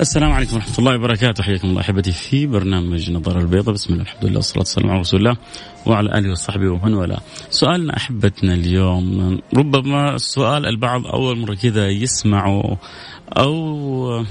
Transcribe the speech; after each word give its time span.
السلام 0.00 0.32
عليكم 0.32 0.56
ورحمة 0.56 0.74
الله 0.78 0.94
وبركاته. 0.94 1.42
حياكم 1.42 1.68
الله 1.68 1.80
أحبتي 1.80 2.12
في 2.12 2.46
برنامج 2.46 3.10
نظارة 3.10 3.40
البيضاء 3.40 3.74
بسم 3.74 3.92
الله 3.92 4.02
الحمد 4.02 4.24
لله 4.24 4.36
والصلاة 4.36 4.58
والسلام 4.58 4.90
على 4.90 5.00
رسول 5.00 5.20
الله 5.20 5.36
وعلى 5.86 6.18
آله 6.18 6.30
وصحبه 6.30 6.68
ومن 6.68 6.94
والاه. 6.94 7.20
سؤالنا 7.50 7.96
أحبتنا 7.96 8.54
اليوم 8.54 9.38
ربما 9.56 10.14
السؤال 10.14 10.66
البعض 10.66 11.06
أول 11.06 11.38
مرة 11.38 11.54
كذا 11.54 11.88
يسمعه 11.88 12.78
أو 13.38 14.24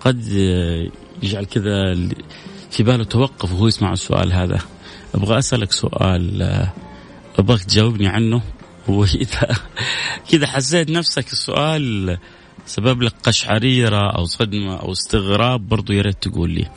قد 0.00 0.26
يجعل 1.22 1.44
كذا 1.44 1.94
في 2.70 2.82
باله 2.82 3.04
توقف 3.04 3.52
وهو 3.52 3.66
يسمع 3.66 3.92
السؤال 3.92 4.32
هذا. 4.32 4.58
أبغى 5.14 5.38
أسألك 5.38 5.72
سؤال 5.72 6.42
أبغاك 7.38 7.62
تجاوبني 7.62 8.08
عنه. 8.08 8.42
وإذا 8.88 9.56
كذا 10.30 10.46
حسيت 10.46 10.90
نفسك 10.90 11.32
السؤال 11.32 12.18
سبب 12.66 13.02
لك 13.02 13.14
قشعريرة 13.22 14.16
أو 14.16 14.24
صدمة 14.24 14.76
أو 14.76 14.92
استغراب 14.92 15.68
برضو 15.68 15.92
يا 15.92 16.02
ريت 16.02 16.22
تقول 16.22 16.50
لي 16.50 16.68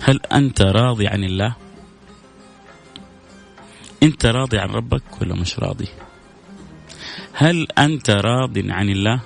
هل 0.00 0.20
أنت 0.32 0.62
راضي 0.62 1.06
عن 1.06 1.24
الله؟ 1.24 1.54
أنت 4.02 4.26
راضي 4.26 4.58
عن 4.58 4.68
ربك 4.68 5.02
ولا 5.20 5.34
مش 5.34 5.58
راضي؟ 5.58 5.88
هل 7.32 7.66
أنت 7.78 8.10
راض 8.10 8.58
عن 8.58 8.88
الله؟ 8.90 9.20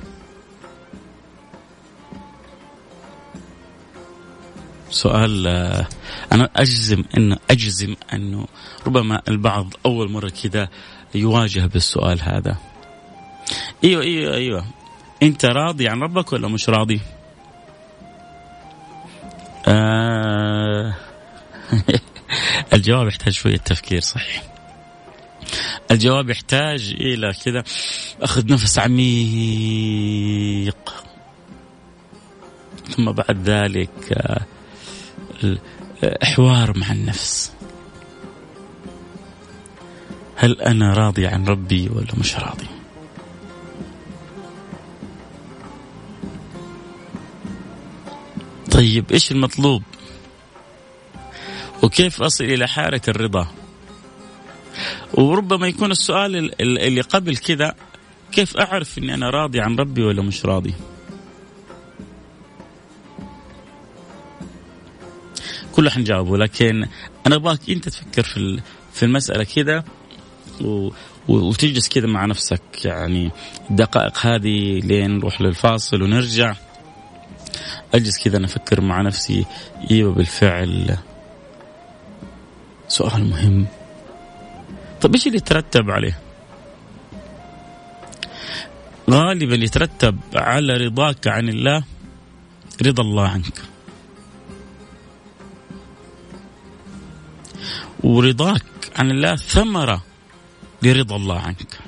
سؤال 4.91 5.47
آه، 5.47 5.87
أنا 6.32 6.51
أجزم 6.57 7.04
انه 7.16 7.38
أجزم 7.51 7.95
أنه 8.13 8.47
ربما 8.87 9.23
البعض 9.29 9.74
أول 9.87 10.10
مرة 10.10 10.29
كذا 10.29 10.69
يواجه 11.15 11.66
بالسؤال 11.66 12.21
هذا 12.23 12.57
إيوه 13.85 14.02
إيوه 14.02 14.35
إيوه 14.35 14.65
انت 15.23 15.45
راضي 15.45 15.88
عن 15.88 16.02
ربك 16.02 16.32
ولا 16.32 16.48
مش 16.48 16.68
راضي؟ 16.68 17.01
آه. 19.66 20.95
الجواب 22.73 23.09
يحتاج 23.09 23.32
شوية 23.32 23.56
تفكير 23.56 24.01
صحيح. 24.01 24.42
الجواب 25.90 26.30
يحتاج 26.30 26.95
إلى 27.01 27.32
كذا. 27.45 27.64
أخذ 28.23 28.52
نفس 28.52 28.79
عميق. 28.79 29.84
ثم 32.90 33.12
بعد 33.12 33.48
ذلك 33.48 34.12
آه 34.12 34.46
حوار 36.23 36.79
مع 36.79 36.92
النفس. 36.92 37.52
هل 40.36 40.60
أنا 40.60 40.92
راضي 40.92 41.26
عن 41.26 41.45
ربي 41.45 41.88
ولا 41.88 42.14
مش 42.18 42.36
راضي؟ 42.36 42.71
طيب 48.73 49.12
إيش 49.12 49.32
المطلوب؟ 49.32 49.82
وكيف 51.82 52.23
أصل 52.23 52.45
إلى 52.45 52.68
حالة 52.68 53.01
الرضا؟ 53.09 53.48
وربما 55.14 55.68
يكون 55.68 55.90
السؤال 55.90 56.62
اللي 56.62 57.01
قبل 57.01 57.37
كذا 57.37 57.74
كيف 58.32 58.56
أعرف 58.56 58.98
أني 58.98 59.14
أنا 59.14 59.30
راضي 59.30 59.60
عن 59.60 59.76
ربي 59.76 60.02
ولا 60.02 60.23
مش 60.23 60.46
راضي؟ 60.46 60.74
كله 65.72 65.91
حنجاوبه 65.91 66.36
لكن 66.36 66.86
أنا 67.26 67.36
أبغاك 67.36 67.70
أنت 67.70 67.88
تفكر 67.88 68.22
في 68.22 68.60
في 68.92 69.02
المسألة 69.02 69.44
كذا 69.44 69.84
وتجلس 71.28 71.88
كذا 71.88 72.06
مع 72.06 72.26
نفسك 72.26 72.62
يعني 72.84 73.30
الدقائق 73.70 74.26
هذه 74.26 74.80
لين 74.80 75.18
نروح 75.18 75.41
للفاصل 75.41 76.02
ونرجع. 76.02 76.54
أجلس 77.94 78.24
كذا 78.24 78.36
أنا 78.36 78.46
أفكر 78.46 78.80
مع 78.80 79.02
نفسي. 79.02 79.46
إيوه 79.90 80.12
بالفعل. 80.12 80.98
سؤال 82.88 83.24
مهم. 83.24 83.66
طيب 85.00 85.14
إيش 85.14 85.26
اللي 85.26 85.38
يترتب 85.38 85.90
عليه؟ 85.90 86.18
غالبا 89.10 89.54
يترتب 89.54 90.18
على 90.34 90.72
رضاك 90.72 91.26
عن 91.28 91.48
الله 91.48 91.84
رضا 92.86 93.02
الله 93.02 93.28
عنك. 93.28 93.62
ورضاك 98.04 98.64
عن 98.96 99.10
الله 99.10 99.36
ثمرة 99.36 100.02
لرضا 100.82 101.16
الله 101.16 101.38
عنك. 101.38 101.78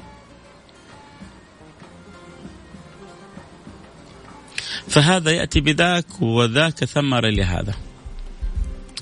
فهذا 4.94 5.30
يأتي 5.30 5.60
بذاك 5.60 6.22
وذاك 6.22 6.84
ثمرة 6.84 7.28
لهذا 7.28 7.74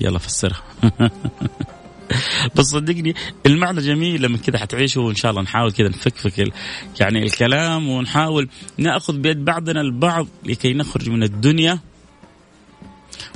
يلا 0.01 0.19
فسرها. 0.19 0.63
بس 2.55 2.65
صدقني 2.65 3.15
المعنى 3.45 3.81
جميل 3.81 4.21
لما 4.21 4.37
كذا 4.37 4.57
حتعيشه 4.57 5.01
وإن 5.01 5.15
شاء 5.15 5.31
الله 5.31 5.41
نحاول 5.41 5.71
كذا 5.71 5.89
نفكفك 5.89 6.53
يعني 6.99 7.23
الكلام 7.23 7.89
ونحاول 7.89 8.49
نأخذ 8.77 9.17
بيد 9.17 9.45
بعضنا 9.45 9.81
البعض 9.81 10.27
لكي 10.45 10.73
نخرج 10.73 11.09
من 11.09 11.23
الدنيا. 11.23 11.79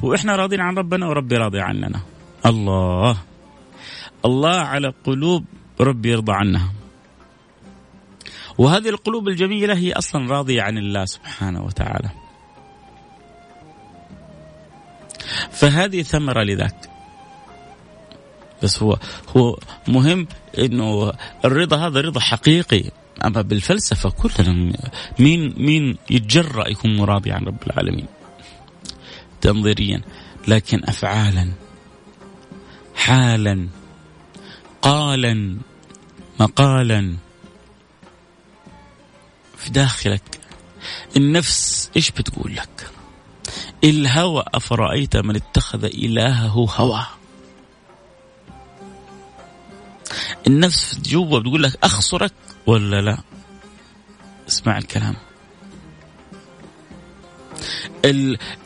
وإحنا 0.04 0.36
راضين 0.36 0.62
عن 0.62 0.78
ربنا 0.78 1.08
وربي 1.08 1.38
راضي 1.38 1.60
عننا. 1.60 2.00
الله. 2.46 3.18
الله 4.26 4.56
على 4.56 4.94
قلوب 5.04 5.46
ربي 5.80 6.12
يرضى 6.12 6.34
عنها. 6.34 6.74
وهذه 8.58 8.90
القلوب 8.90 9.28
الجميلة 9.28 9.74
هي 9.78 9.94
أصلا 9.94 10.32
راضية 10.32 10.62
عن 10.62 10.78
الله 10.78 11.06
سبحانه 11.06 11.64
وتعالى. 11.64 12.27
فهذه 15.52 16.02
ثمرة 16.02 16.44
لذاك. 16.44 16.90
بس 18.64 18.84
هو 18.84 18.98
هو 19.38 19.60
مهم 19.88 20.28
إنه 20.58 21.14
الرضا 21.46 21.88
هذا 21.88 22.02
رضا 22.02 22.20
حقيقي. 22.20 22.84
أما 23.26 23.42
بالفلسفة 23.42 24.10
كلنا 24.10 24.74
مين 25.20 25.54
مين 25.58 25.98
يتجرأ 26.10 26.70
يكون 26.70 27.02
راضي 27.02 27.32
عن 27.32 27.46
رب 27.46 27.64
العالمين؟ 27.68 28.08
تنظيريا 29.42 30.02
لكن 30.48 30.82
افعالا 30.84 31.52
حالا 32.96 33.68
قالا 34.82 35.58
مقالا. 36.40 37.16
في 39.58 39.70
داخلك 39.70 40.40
النفس 41.18 41.92
إيش 41.96 42.12
بتقول 42.12 42.56
لك؟ 42.56 42.97
الهوى 43.90 44.44
أفرأيت 44.54 45.18
من 45.18 45.36
اتخذ 45.36 45.84
إلهه 45.84 46.68
هوى؟ 46.76 47.06
النفس 50.48 51.00
جوا 51.00 51.40
بتقول 51.40 51.64
لك 51.64 51.78
أخسرك 51.84 52.34
ولا 52.68 53.02
لا؟ 53.02 53.18
اسمع 54.48 54.78
الكلام. 54.78 55.16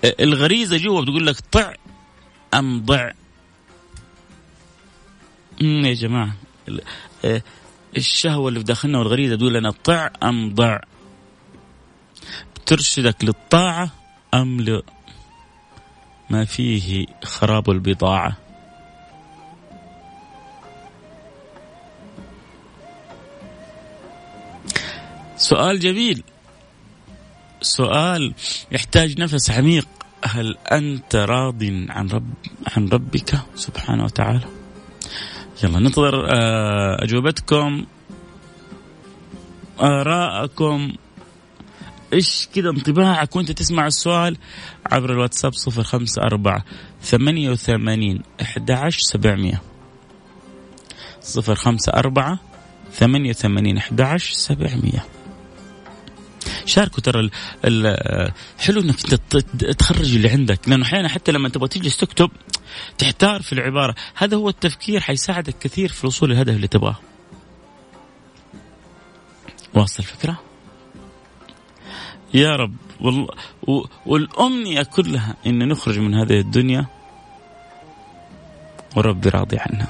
الغريزة 0.03 0.77
جوا 0.77 1.01
بتقول 1.01 1.27
لك 1.27 1.39
طع 1.51 1.73
أم 2.53 2.85
ضع؟ 2.85 3.11
يا 5.61 5.93
جماعة 5.93 6.35
آه، 7.25 7.41
الشهوة 7.97 8.49
اللي 8.49 8.59
في 8.59 8.65
داخلنا 8.65 8.99
والغريزة 8.99 9.35
تقول 9.35 9.53
لنا 9.53 9.71
طع 9.71 10.09
أم 10.23 10.53
ضع؟ 10.53 10.79
بترشدك 12.55 13.23
للطاعة 13.23 13.91
أم 14.33 14.62
ل 14.62 14.81
ما 16.31 16.45
فيه 16.45 17.06
خراب 17.24 17.69
البضاعة. 17.69 18.38
سؤال 25.38 25.80
جميل. 25.80 26.24
سؤال 27.62 28.33
يحتاج 28.72 29.22
نفس 29.22 29.51
عميق. 29.51 29.88
هل 30.24 30.57
أنت 30.72 31.16
راض 31.16 31.63
عن 31.89 32.10
رب 32.10 32.34
عن 32.77 32.88
ربك 32.88 33.39
سبحانه 33.56 34.04
وتعالى؟ 34.04 34.48
يلا 35.63 35.80
ننتظر 35.80 36.25
آه، 36.30 37.04
أجوبتكم 37.04 37.86
آراءكم. 39.81 40.94
إيش 42.13 42.48
كذا 42.56 42.69
انطباعك 42.69 43.36
وأنت 43.36 43.52
تسمع 43.52 43.88
السؤال 43.88 44.38
عبر 44.86 45.12
الواتساب 45.13 45.54
صفر 45.54 45.84
خمسة 45.84 46.22
أربعة 46.22 46.66
ثمانية 47.02 47.50
وثمانين 47.50 48.22
أحد 48.42 48.72
عشر 48.72 49.00
سبعمية. 49.00 49.62
صفر 51.22 51.56
خمسة 51.56 51.92
أربعة 51.92 52.40
ثمانية 52.94 53.30
وثمانين 53.30 53.78
أحد 53.78 54.02
عشر 54.02 54.34
سبعمية. 54.34 55.06
شاركوا 56.66 57.04
ترى 57.04 57.30
حلو 58.60 58.81
إنك 58.81 59.00
تخرج 59.80 60.16
اللي 60.16 60.30
عندك 60.30 60.69
لأنه 60.69 60.86
أحيانا 60.86 61.08
حتى 61.08 61.31
لما 61.31 61.50
تبغى 61.50 61.68
تجلس 61.68 61.98
تكتب 61.98 62.31
تحتار 62.98 63.42
في 63.42 63.54
العبارة. 63.54 63.96
هذا 64.16 64.38
هو 64.38 64.50
التفكير 64.50 65.00
حيساعدك 65.00 65.56
كثير 65.60 65.90
في 65.90 66.04
الوصول 66.04 66.30
للهدف 66.30 66.56
اللي 66.56 66.68
تبغاه. 66.68 67.00
واصل 69.74 70.04
الفكرة 70.04 70.40
يا 72.33 72.56
رب 72.56 72.75
والأمنية 74.06 74.83
كلها 74.83 75.36
إن 75.45 75.68
نخرج 75.68 76.00
من 76.00 76.16
هذه 76.16 76.39
الدنيا 76.39 76.86
وربي 78.95 79.30
راضي 79.30 79.57
عنها. 79.60 79.88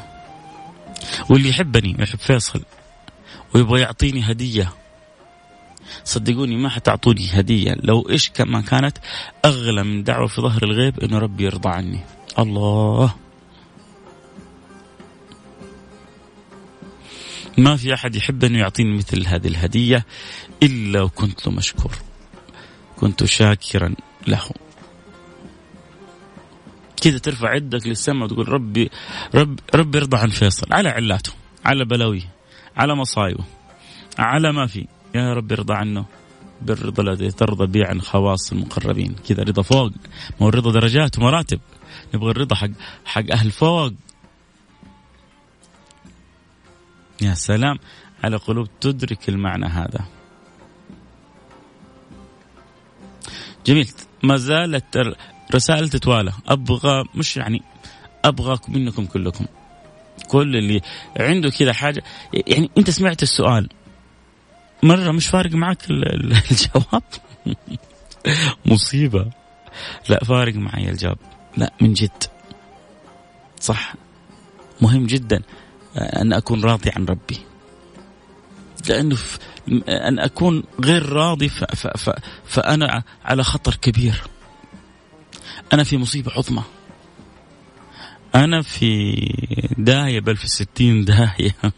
واللي 1.30 1.50
يحبني 1.50 1.96
ويحب 2.00 2.20
فيصل 2.20 2.62
ويبغى 3.56 3.82
يعطيني 3.82 4.32
هدية. 4.32 4.74
صدقوني 6.04 6.56
ما 6.56 6.70
حتعطوني 6.70 7.30
هدية 7.34 7.76
لو 7.84 8.10
إيش 8.10 8.30
كما 8.30 8.62
كانت 8.62 8.98
أغلى 9.46 9.84
من 9.84 10.04
دعوة 10.04 10.28
في 10.28 10.42
ظهر 10.42 10.64
الغيب 10.64 11.00
إنه 11.00 11.18
ربي 11.18 11.44
يرضى 11.44 11.70
عني. 11.70 12.00
الله. 12.40 13.16
ما 17.58 17.76
في 17.76 17.94
أحد 17.94 18.16
يحب 18.16 18.44
أنه 18.44 18.60
يعطيني 18.60 18.98
مثل 18.98 19.28
هذه 19.28 19.48
الهدية 19.48 20.06
إلا 20.64 21.02
وكنت 21.02 21.48
له 21.48 21.54
مشكور. 21.54 21.98
كنت 23.01 23.24
شاكرا 23.24 23.95
له. 24.27 24.50
كذا 27.01 27.18
ترفع 27.18 27.56
يدك 27.56 27.88
للسماء 27.88 28.24
وتقول 28.24 28.50
ربي 28.50 28.89
رب 29.36 29.59
ربي 29.75 29.98
ارضى 29.98 30.18
عن 30.18 30.30
فيصل. 30.30 30.68
على 30.71 30.89
علاته 30.89 31.33
على 31.65 31.86
بلاويه 31.86 32.30
على 32.77 32.95
مصايبه 32.95 33.44
على 34.19 34.51
ما 34.51 34.68
في. 34.68 34.88
يا 35.15 35.33
رب 35.33 35.51
ارضى 35.51 35.74
عنه. 35.74 36.06
بالرضا 36.62 37.03
الذي 37.03 37.31
ترضى 37.31 37.65
به 37.65 37.88
عن 37.88 38.01
خواص 38.01 38.51
المقربين. 38.51 39.15
كذا 39.30 39.44
رضا 39.44 39.62
فوق 39.62 39.92
ما 40.39 40.45
هو 40.45 40.50
الرضا 40.50 40.71
درجات 40.71 41.18
ومراتب. 41.18 41.59
نبغى 42.13 42.31
الرضا 42.31 42.56
حق 42.56 42.69
حق 43.06 43.31
أهل 43.31 43.51
فوق. 43.51 43.94
يا 47.21 47.33
سلام. 47.33 47.80
على 48.24 48.38
قلوب 48.38 48.68
تدرك 48.81 49.30
المعنى 49.30 49.65
هذا. 49.65 50.21
جميل. 53.66 53.92
ما 54.24 54.38
زالت 54.38 55.16
رسائل 55.56 55.90
تتوالى. 55.90 56.34
أبغى 56.48 57.04
مش 57.16 57.38
يعني 57.38 57.62
أبغى 58.25 58.60
منكم 58.68 59.06
كلكم. 59.06 59.46
كل 60.28 60.56
اللي 60.56 60.81
عنده 61.19 61.50
كذا 61.50 61.74
حاجة. 61.74 62.04
يعني 62.34 62.69
أنت 62.78 62.90
سمعت 62.90 63.24
السؤال. 63.24 63.69
مرة 64.84 65.12
مش 65.12 65.28
فارق 65.28 65.52
معك 65.52 65.78
الجواب؟ 66.52 67.04
مصيبة. 68.66 69.31
لا 70.10 70.24
فارق 70.24 70.56
معي 70.56 70.90
الجواب. 70.90 71.18
لا 71.58 71.74
من 71.81 71.94
جد. 71.94 72.24
صح. 73.60 73.94
مهم 74.81 75.06
جدا 75.06 75.42
أن 75.98 76.34
أكون 76.34 76.63
راضي 76.63 76.90
عن 76.96 77.06
ربي. 77.06 77.50
لأنه 78.89 79.18
أن 79.89 80.19
أكون 80.19 80.63
غير 80.83 81.10
راضي 81.10 81.50
ف 81.50 81.63
ف 81.63 81.88
ف 81.88 82.10
فأنا 82.45 83.04
على 83.25 83.44
خطر 83.44 83.75
كبير. 83.75 84.22
أنا 85.74 85.83
في 85.83 85.98
مصيبة 85.98 86.31
عظمى. 86.31 86.63
أنا 88.36 88.62
في 88.62 89.16
داهية 89.78 90.19
بل 90.19 90.36
في 90.36 90.48
ستين 90.48 91.06
داهية. 91.06 91.56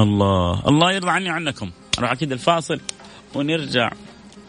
الله 0.00 0.68
الله 0.68 0.92
يرضى 0.92 1.10
عني 1.10 1.28
عنكم 1.28 1.70
نروح 1.98 2.12
أكيد 2.12 2.32
الفاصل 2.32 2.80
ونرجع 3.34 3.90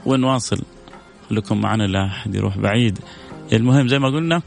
ونواصل. 0.06 0.62
خليكم 1.30 1.62
معنا 1.62 1.84
لا 1.84 2.06
أحد 2.06 2.36
يروح 2.36 2.58
بعيد. 2.58 3.00
المهم 3.54 3.88
زي 3.88 4.00
ما 4.00 4.08
قلنا 4.08 4.42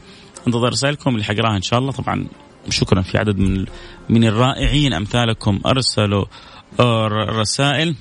انتظر 0.47 0.69
رسائلكم 0.69 1.13
اللي 1.13 1.23
حقراها 1.23 1.55
إن 1.55 1.61
شاء 1.61 1.79
الله. 1.79 1.91
طبعا 1.91 2.27
شكرا 2.69 3.01
في 3.01 3.17
عدد 3.17 3.37
من 3.37 3.65
من 4.09 4.23
الرائعين. 4.23 4.93
أمثالكم 4.93 5.61
أرسلوا 5.65 6.25
رسائل. 7.39 7.95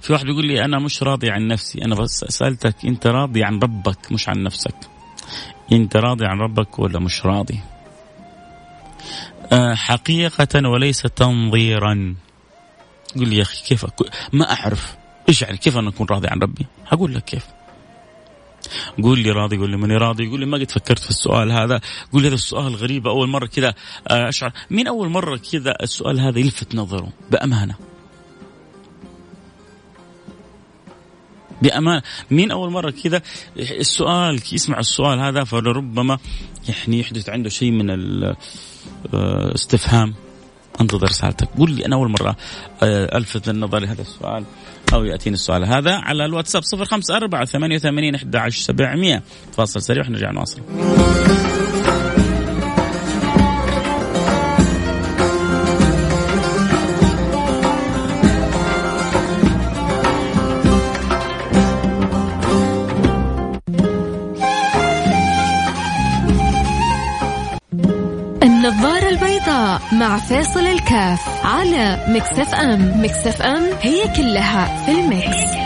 في 0.00 0.12
واحد 0.12 0.24
بيقول 0.24 0.46
لي 0.46 0.64
أنا 0.64 0.78
مش 0.78 1.02
راضي 1.02 1.30
عن 1.30 1.48
نفسي. 1.48 1.84
أنا 1.84 1.94
بس 1.94 2.24
سألتك 2.28 2.74
أنت 2.84 3.06
راضي 3.06 3.44
عن 3.44 3.58
ربك 3.58 4.12
مش 4.12 4.28
عن 4.28 4.42
نفسك؟ 4.42 4.74
أنت 5.72 5.96
راضي 5.96 6.26
عن 6.26 6.38
ربك 6.38 6.78
ولا 6.78 6.98
مش 6.98 7.26
راضي؟ 7.26 7.60
آه، 9.52 9.74
حقيقة 9.74 10.68
وليس 10.68 11.02
تنظيرا. 11.02 12.14
قل 13.16 13.28
لي 13.28 13.36
يا 13.36 13.42
أخي 13.42 13.64
كيف 13.64 13.84
أكون؟ 13.84 14.06
ما 14.32 14.52
أعرف. 14.52 14.96
إيش 15.28 15.42
يعني؟ 15.42 15.56
كيف 15.56 15.78
أنا 15.78 15.88
أكون 15.88 16.06
راضي 16.10 16.28
عن 16.28 16.38
ربي؟ 16.38 16.66
هقول 16.86 17.14
لك 17.14 17.24
كيف. 17.24 17.46
قول 19.02 19.18
لي 19.18 19.30
راضي 19.30 19.56
قول 19.56 19.70
لي 19.70 19.76
ماني 19.76 19.96
راضي 19.96 20.24
يقول 20.24 20.40
لي 20.40 20.46
ما 20.46 20.58
قد 20.58 20.70
فكرت 20.70 20.98
في 20.98 21.10
السؤال 21.10 21.52
هذا. 21.52 21.80
قول 22.12 22.22
لي 22.22 22.28
هذا 22.28 22.34
السؤال 22.34 22.74
غريب 22.74 23.06
أول 23.06 23.28
مرة 23.28 23.46
كذا 23.46 23.74
آه، 24.08 24.28
أشعر. 24.28 24.52
مين 24.70 24.86
أول 24.86 25.08
مرة 25.08 25.36
كذا 25.52 25.76
السؤال 25.82 26.20
هذا 26.20 26.38
يلفت 26.38 26.74
نظره؟ 26.74 27.08
بأمانة. 27.30 27.74
بأمانة. 31.62 32.02
مين 32.30 32.50
أول 32.50 32.70
مرة 32.70 32.90
كذا 32.90 33.22
السؤال 33.56 34.40
يسمع 34.52 34.78
السؤال 34.78 35.18
هذا 35.18 35.44
فلربما 35.44 36.18
يعني 36.68 37.00
يحدث 37.00 37.28
عنده 37.28 37.48
شيء 37.48 37.70
من 37.70 37.90
الاستفهام 39.14 40.08
آه، 40.08 40.25
انتظر 40.80 41.08
رسالتك 41.08 41.48
قل 41.58 41.70
لي 41.70 41.86
أنا 41.86 41.96
أول 41.96 42.10
مرة 42.10 42.36
آه، 42.82 43.16
ألفت 43.16 43.48
النظر 43.48 43.78
لهذا 43.78 44.02
السؤال 44.02 44.44
أو 44.92 45.04
يأتيني 45.04 45.34
السؤال 45.34 45.64
هذا 45.64 45.94
على 45.94 46.24
الواتساب 46.24 46.62
صفر 46.62 46.84
خمسة 46.84 47.16
أربعة 47.16 47.44
ثمانية 47.44 47.76
وثمانين 47.76 48.14
أحد 48.14 48.36
عشر 48.36 48.60
سبعمية. 48.60 49.22
فاصل 49.56 49.82
سريع 49.82 50.06
ونرجع 50.06 50.30
نواصل. 50.30 50.60
على 71.44 71.98
مكسف 72.08 72.54
أم. 72.54 73.04
مكسف 73.04 73.42
أم 73.42 73.62
هي 73.82 74.08
كلها 74.16 74.86
في 74.86 74.92
المكس, 74.92 75.26
هي 75.26 75.54
كلها 75.54 75.65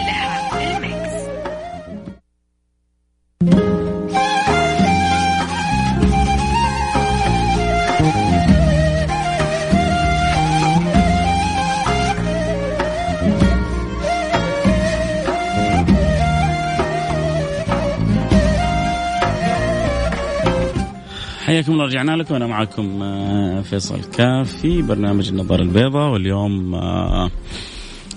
الله 21.69 21.85
رجعنا 21.85 22.17
لكم. 22.17 22.35
أنا 22.35 22.47
معكم 22.47 23.03
آه، 23.03 23.61
فيصل 23.61 24.05
كاف 24.05 24.57
في 24.57 24.83
برنامج 24.83 25.29
النظارة 25.29 25.63
البيضاء. 25.63 26.13
واليوم 26.13 26.75
آه، 26.75 27.31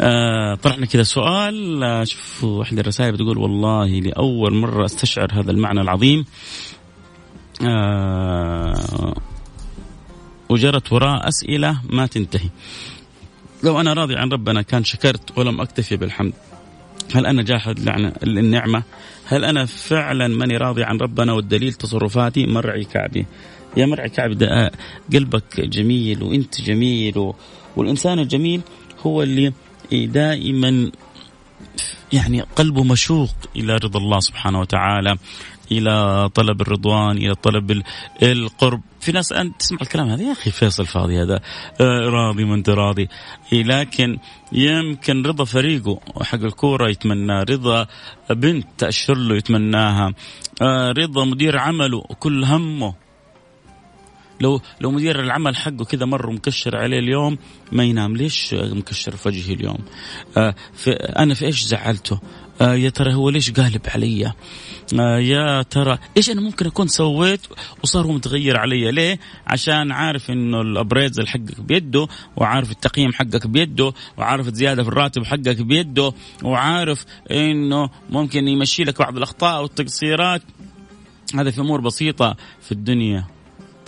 آه، 0.01 0.55
طرحنا 0.55 0.85
كذا 0.85 1.03
سؤال. 1.03 2.07
شوف 2.07 2.43
واحدة 2.43 2.81
الرسائل 2.81 3.11
بتقول 3.11 3.37
والله 3.37 3.87
لأول 3.87 4.53
مرة 4.53 4.85
أستشعر 4.85 5.27
هذا 5.33 5.51
المعنى 5.51 5.81
العظيم. 5.81 6.25
وجرت 10.49 10.93
وراء 10.93 11.27
أسئلة 11.27 11.81
ما 11.89 12.05
تنتهي. 12.05 12.49
لو 13.63 13.79
أنا 13.79 13.93
راضي 13.93 14.15
عن 14.15 14.29
ربنا 14.29 14.61
كان 14.61 14.83
شكرت 14.83 15.37
ولم 15.37 15.61
أكتفي 15.61 15.97
بالحمد. 15.97 16.33
هل 17.13 17.25
أنا 17.25 17.41
جاحد 17.41 17.79
النعمة 18.23 18.83
هل 19.25 19.45
أنا 19.45 19.65
فعلا 19.65 20.27
ماني 20.27 20.57
راضي 20.57 20.83
عن 20.83 20.97
ربنا 20.97 21.33
والدليل 21.33 21.73
تصرفاتي؟ 21.73 22.45
مرعي 22.45 22.83
كعبي. 22.83 23.25
يا 23.77 23.85
مرعي 23.85 24.09
كعبي 24.09 24.35
ده 24.35 24.71
قلبك 25.13 25.61
جميل 25.61 26.23
وأنت 26.23 26.61
جميل 26.61 27.17
و... 27.17 27.35
والإنسان 27.75 28.19
الجميل 28.19 28.61
هو 29.05 29.23
اللي 29.23 29.53
دائما 29.91 30.91
يعني 32.13 32.41
قلبه 32.41 32.83
مشوق 32.83 33.35
إلى 33.55 33.73
رضا 33.73 33.99
الله 33.99 34.19
سبحانه 34.19 34.59
وتعالى 34.59 35.17
إلى 35.71 36.29
طلب 36.35 36.61
الرضوان 36.61 37.17
إلى 37.17 37.35
طلب 37.35 37.81
القرب. 38.23 38.81
في 39.03 39.11
ناس 39.11 39.31
انت 39.31 39.59
تسمع 39.59 39.77
الكلام 39.81 40.09
هذا. 40.09 40.23
يا 40.23 40.31
أخي 40.31 40.51
فيصل 40.51 40.85
فاضي 40.85 41.21
هذا. 41.21 41.39
آه، 41.81 42.09
راضي 42.09 42.45
ما 42.45 42.55
انت 42.55 42.69
راضي 42.69 43.07
لكن 43.51 44.17
يمكن 44.51 45.23
رضا 45.25 45.43
فريقه 45.43 45.99
حق 46.21 46.39
الكورة 46.39 46.89
يتمناه. 46.89 47.43
رضا 47.49 47.87
بنت 48.29 48.67
تأشر 48.77 49.17
له 49.17 49.35
يتمناها. 49.35 50.13
آه، 50.61 50.91
رضا 50.91 51.25
مدير 51.25 51.57
عمله 51.57 52.01
كل 52.19 52.43
همه. 52.43 52.93
لو 54.41 54.61
لو 54.81 54.91
مدير 54.91 55.19
العمل 55.19 55.55
حقه 55.55 55.85
كذا 55.85 56.05
مره 56.05 56.31
مكشر 56.31 56.77
عليه 56.77 56.99
اليوم 56.99 57.37
ما 57.71 57.83
ينام. 57.83 58.17
ليش 58.17 58.53
مكشر 58.53 59.15
في 59.15 59.27
وجهي 59.27 59.53
اليوم؟ 59.53 59.77
آه 60.37 60.55
في 60.73 60.91
أنا 60.91 61.33
في 61.33 61.45
إيش 61.45 61.63
زعلته؟ 61.63 62.19
يا 62.63 62.89
ترى 62.89 63.13
هو 63.13 63.29
ليش 63.29 63.51
قالب 63.51 63.81
علي؟ 63.87 64.33
آه 64.99 65.19
يا 65.19 65.61
ترى 65.61 65.97
إيش 66.17 66.29
أنا 66.29 66.41
ممكن 66.41 66.65
أكون 66.65 66.87
سويت 66.87 67.41
وصار 67.83 68.05
هو 68.05 68.11
متغير 68.11 68.57
علي؟ 68.57 68.91
ليه؟ 68.91 69.19
عشان 69.47 69.91
عارف 69.91 70.29
إنه 70.29 70.61
الابريزل 70.61 71.27
حقك 71.27 71.61
بيده 71.61 72.07
وعارف 72.35 72.71
التقييم 72.71 73.13
حقك 73.13 73.47
بيده 73.47 73.93
وعارف 74.17 74.47
الزياده 74.47 74.83
في 74.83 74.89
الراتب 74.89 75.25
حقك 75.25 75.61
بيده 75.61 76.13
وعارف 76.43 77.05
إنه 77.31 77.89
ممكن 78.09 78.47
يمشي 78.47 78.83
لك 78.83 78.99
بعض 78.99 79.17
الأخطاء 79.17 79.61
والتقصيرات. 79.61 80.41
هذا 81.35 81.51
في 81.51 81.61
أمور 81.61 81.81
بسيطة 81.81 82.35
في 82.61 82.71
الدنيا. 82.71 83.25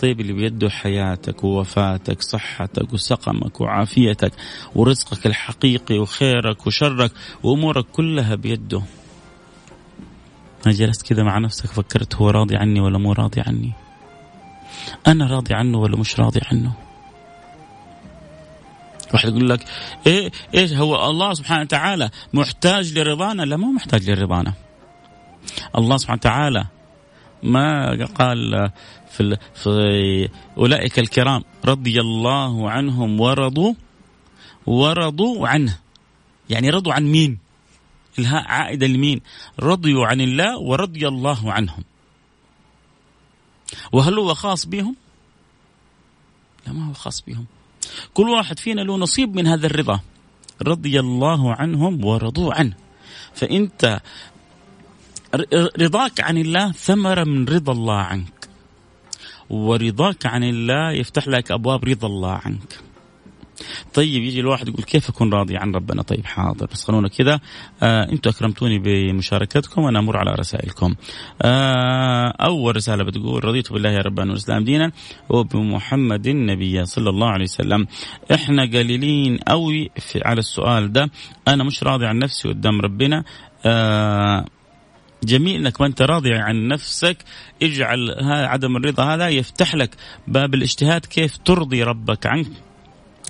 طيب 0.00 0.20
اللي 0.20 0.32
بيده 0.32 0.70
حياتك 0.70 1.44
ووفاتك 1.44 2.22
صحتك 2.22 2.92
وسقمك 2.92 3.60
وعافيتك 3.60 4.32
ورزقك 4.74 5.26
الحقيقي 5.26 5.98
وخيرك 5.98 6.66
وشرك 6.66 7.12
وأمورك 7.42 7.84
كلها 7.84 8.34
بيده. 8.34 8.82
ما 10.66 10.72
جلست 10.72 11.02
كذا 11.02 11.22
مع 11.22 11.38
نفسك 11.38 11.66
فكرت 11.66 12.14
هو 12.14 12.30
راضي 12.30 12.56
عني 12.56 12.80
ولا 12.80 12.98
مو 12.98 13.12
راضي 13.12 13.40
عني؟ 13.40 13.72
أنا 15.06 15.26
راضي 15.26 15.54
عنه 15.54 15.78
ولا 15.78 15.96
مش 15.96 16.20
راضي 16.20 16.40
عنه؟ 16.52 16.72
واحد 19.14 19.28
يقول 19.28 19.50
لك 19.50 19.64
إيه 20.06 20.30
إيش 20.54 20.72
هو 20.72 21.10
الله 21.10 21.34
سبحانه 21.34 21.60
وتعالى 21.60 22.10
محتاج 22.32 22.98
لرضانا؟ 22.98 23.42
لا 23.42 23.56
مو 23.56 23.72
محتاج 23.72 24.10
لرضانا 24.10 24.52
الله 25.78 25.96
سبحانه 25.96 26.18
وتعالى 26.18 26.66
ما 27.42 28.04
قال 28.04 28.70
في, 29.10 29.36
في 29.54 30.28
أولئك 30.58 30.98
الكرام 30.98 31.44
رضي 31.64 32.00
الله 32.00 32.70
عنهم 32.70 33.20
ورضوا 33.20 33.74
ورضوا 34.66 35.48
عنه. 35.48 35.78
يعني 36.50 36.70
رضوا 36.70 36.92
عن 36.92 37.04
مين؟ 37.04 37.38
الهاء 38.18 38.44
عائدة 38.44 38.86
لمين 38.86 39.20
رضيوا 39.60 40.06
عن 40.06 40.20
الله 40.20 40.58
ورضي 40.58 41.08
الله 41.08 41.52
عنهم. 41.52 41.84
وهل 43.92 44.18
هو 44.18 44.34
خاص 44.34 44.66
بهم؟ 44.66 44.96
لا 46.66 46.72
ما 46.72 46.88
هو 46.88 46.92
خاص 46.92 47.20
بهم. 47.20 47.46
كل 48.14 48.28
واحد 48.28 48.58
فينا 48.58 48.80
له 48.80 48.96
نصيب 48.96 49.34
من 49.34 49.46
هذا 49.46 49.66
الرضا. 49.66 50.00
رضي 50.62 51.00
الله 51.00 51.54
عنهم 51.54 52.04
ورضوا 52.04 52.54
عنه. 52.54 52.76
فإنت 53.34 54.00
رضاك 55.80 56.20
عن 56.20 56.38
الله 56.38 56.72
ثمرة 56.72 57.24
من 57.24 57.44
رضا 57.44 57.72
الله 57.72 58.00
عنك. 58.00 58.48
ورضاك 59.50 60.26
عن 60.26 60.44
الله 60.44 60.92
يفتح 60.92 61.28
لك 61.28 61.50
أبواب 61.50 61.84
رضا 61.84 62.06
الله 62.06 62.40
عنك. 62.44 62.78
طيب 63.94 64.22
يجي 64.22 64.40
الواحد 64.40 64.68
يقول 64.68 64.84
كيف 64.84 65.08
أكون 65.08 65.32
راضي 65.32 65.56
عن 65.56 65.74
ربنا؟ 65.74 66.02
طيب 66.02 66.26
حاضر. 66.26 66.66
بس 66.72 66.84
خلونا 66.84 67.08
كذا. 67.08 67.40
آه 67.82 68.12
أنتم 68.12 68.30
أكرمتوني 68.30 68.78
بمشاركتكم 68.78 69.82
وأنا 69.82 69.98
أمر 69.98 70.16
على 70.16 70.34
رسائلكم. 70.34 70.94
آه 71.42 72.34
أول 72.40 72.76
رسالة 72.76 73.04
بتقول 73.04 73.44
رضيت 73.44 73.72
بالله 73.72 73.90
يا 73.90 74.00
ربنا 74.00 74.26
والاسلام 74.26 74.64
دينا 74.64 74.92
وبمحمد 75.28 76.28
نبيا 76.28 76.84
صلى 76.84 77.10
الله 77.10 77.28
عليه 77.28 77.44
وسلم. 77.44 77.86
إحنا 78.34 78.62
قليلين 78.62 79.38
قوي 79.38 79.90
على 80.24 80.38
السؤال 80.38 80.92
ده. 80.92 81.10
أنا 81.48 81.64
مش 81.64 81.82
راضي 81.82 82.06
عن 82.06 82.18
نفسي 82.18 82.48
قدام 82.48 82.80
ربنا. 82.80 83.24
آه 83.64 84.44
جميل 85.26 85.60
إنك 85.60 85.80
ما 85.80 85.86
أنت 85.86 86.02
راضي 86.02 86.34
عن 86.34 86.68
نفسك 86.68 87.16
اجعل 87.62 88.16
عدم 88.22 88.76
الرضا 88.76 89.14
هذا 89.14 89.28
يفتح 89.28 89.74
لك 89.74 89.90
باب 90.28 90.54
الاجتهاد 90.54 91.06
كيف 91.06 91.36
ترضي 91.36 91.82
ربك 91.82 92.26
عنك 92.26 92.46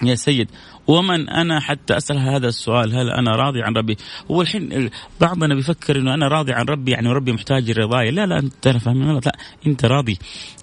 يا 0.02 0.14
سيد 0.14 0.50
ومن 0.86 1.28
أنا 1.28 1.60
حتى 1.60 1.96
أسأل 1.96 2.18
هذا 2.18 2.48
السؤال 2.48 2.94
هل 2.96 3.10
أنا 3.10 3.36
راضي 3.36 3.62
عن 3.62 3.74
ربي؟ 3.76 3.96
هو 4.30 4.42
الحين 4.42 4.90
بعضنا 5.20 5.54
بيفكر 5.54 5.96
إنه 5.96 6.14
أنا 6.14 6.28
راضي 6.28 6.52
عن 6.52 6.64
ربي 6.64 6.90
يعني 6.90 7.08
ربي 7.08 7.32
محتاج 7.32 7.70
رضاي، 7.70 8.10
لا 8.10 8.26
لا 8.26 8.38
أنت 8.38 8.68
فاهم 8.68 9.10
غلط، 9.10 9.26
لا 9.26 9.36
أنت 9.66 9.84
راضي 9.84 10.18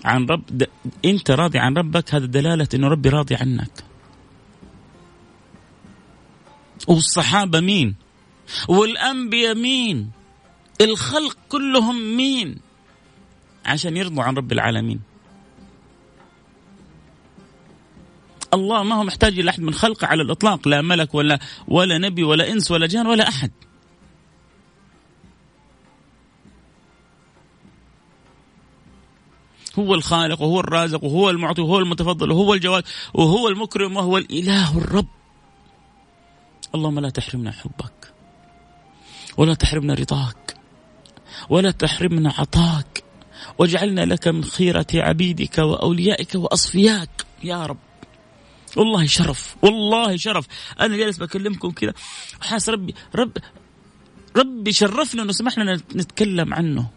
عن 0.05 0.25
رب 0.25 0.63
أنت 1.05 1.31
راضي 1.31 1.59
عن 1.59 1.73
ربك 1.73 2.15
هذا 2.15 2.25
دلالة 2.25 2.67
إنه 2.73 2.87
ربي 2.87 3.09
راضي 3.09 3.35
عنك. 3.35 3.83
والصحابة 6.87 7.59
مين؟ 7.59 7.95
والأنبياء 8.67 9.55
مين؟ 9.55 10.11
الخلق 10.83 11.37
كلهم 11.49 12.17
مين؟ 12.17 12.59
عشان 13.65 13.97
يرضوا 13.97 14.23
عن 14.23 14.35
رب 14.37 14.51
العالمين. 14.51 15.01
الله 18.53 18.83
ما 18.83 18.95
هو 18.95 19.03
محتاج 19.03 19.39
إلى 19.39 19.49
أحد 19.49 19.61
من 19.61 19.73
خلقه 19.73 20.07
على 20.07 20.21
الإطلاق 20.21 20.67
لا 20.67 20.81
ملك 20.81 21.15
ولا 21.15 21.39
ولا 21.67 21.97
نبي 21.97 22.23
ولا 22.23 22.51
إنس 22.51 22.71
ولا 22.71 22.87
جان 22.87 23.07
ولا 23.07 23.27
أحد. 23.27 23.51
هو 29.79 29.93
الخالق 29.93 30.41
وهو 30.41 30.59
الرازق 30.59 31.03
وهو 31.03 31.29
المعطي 31.29 31.61
وهو 31.61 31.79
المتفضل 31.79 32.31
وهو 32.31 32.53
الجواد 32.53 32.83
وهو 33.13 33.47
المكرم 33.47 33.97
وهو 33.97 34.17
الإله 34.17 34.77
الرب. 34.77 35.07
اللهم 36.75 36.99
لا 36.99 37.09
تحرمنا 37.09 37.51
حبك 37.51 38.13
ولا 39.37 39.53
تحرمنا 39.53 39.93
رضاك. 39.93 40.62
ولا 41.49 41.71
تحرمنا 41.71 42.33
عطاك. 42.37 43.03
واجعلنا 43.57 44.05
لك 44.05 44.27
من 44.27 44.43
خيرة 44.43 44.87
عبيدك 44.93 45.57
وأوليائك 45.57 46.35
وأصفياك. 46.35 47.25
يا 47.43 47.65
رب. 47.65 47.77
والله 48.77 49.05
شرف. 49.05 49.55
والله 49.61 50.17
شرف. 50.17 50.47
أنا 50.79 50.97
جالس 50.97 51.17
بكلمكم 51.17 51.71
كذا 51.71 51.93
حاس 52.41 52.69
ربي 52.69 52.95
رب 53.15 53.37
ربي 54.37 54.73
شرفنا 54.73 55.23
إنه 55.23 55.31
سمح 55.31 55.57
لنا 55.57 55.73
نتكلم 55.95 56.53
عنه. 56.53 56.89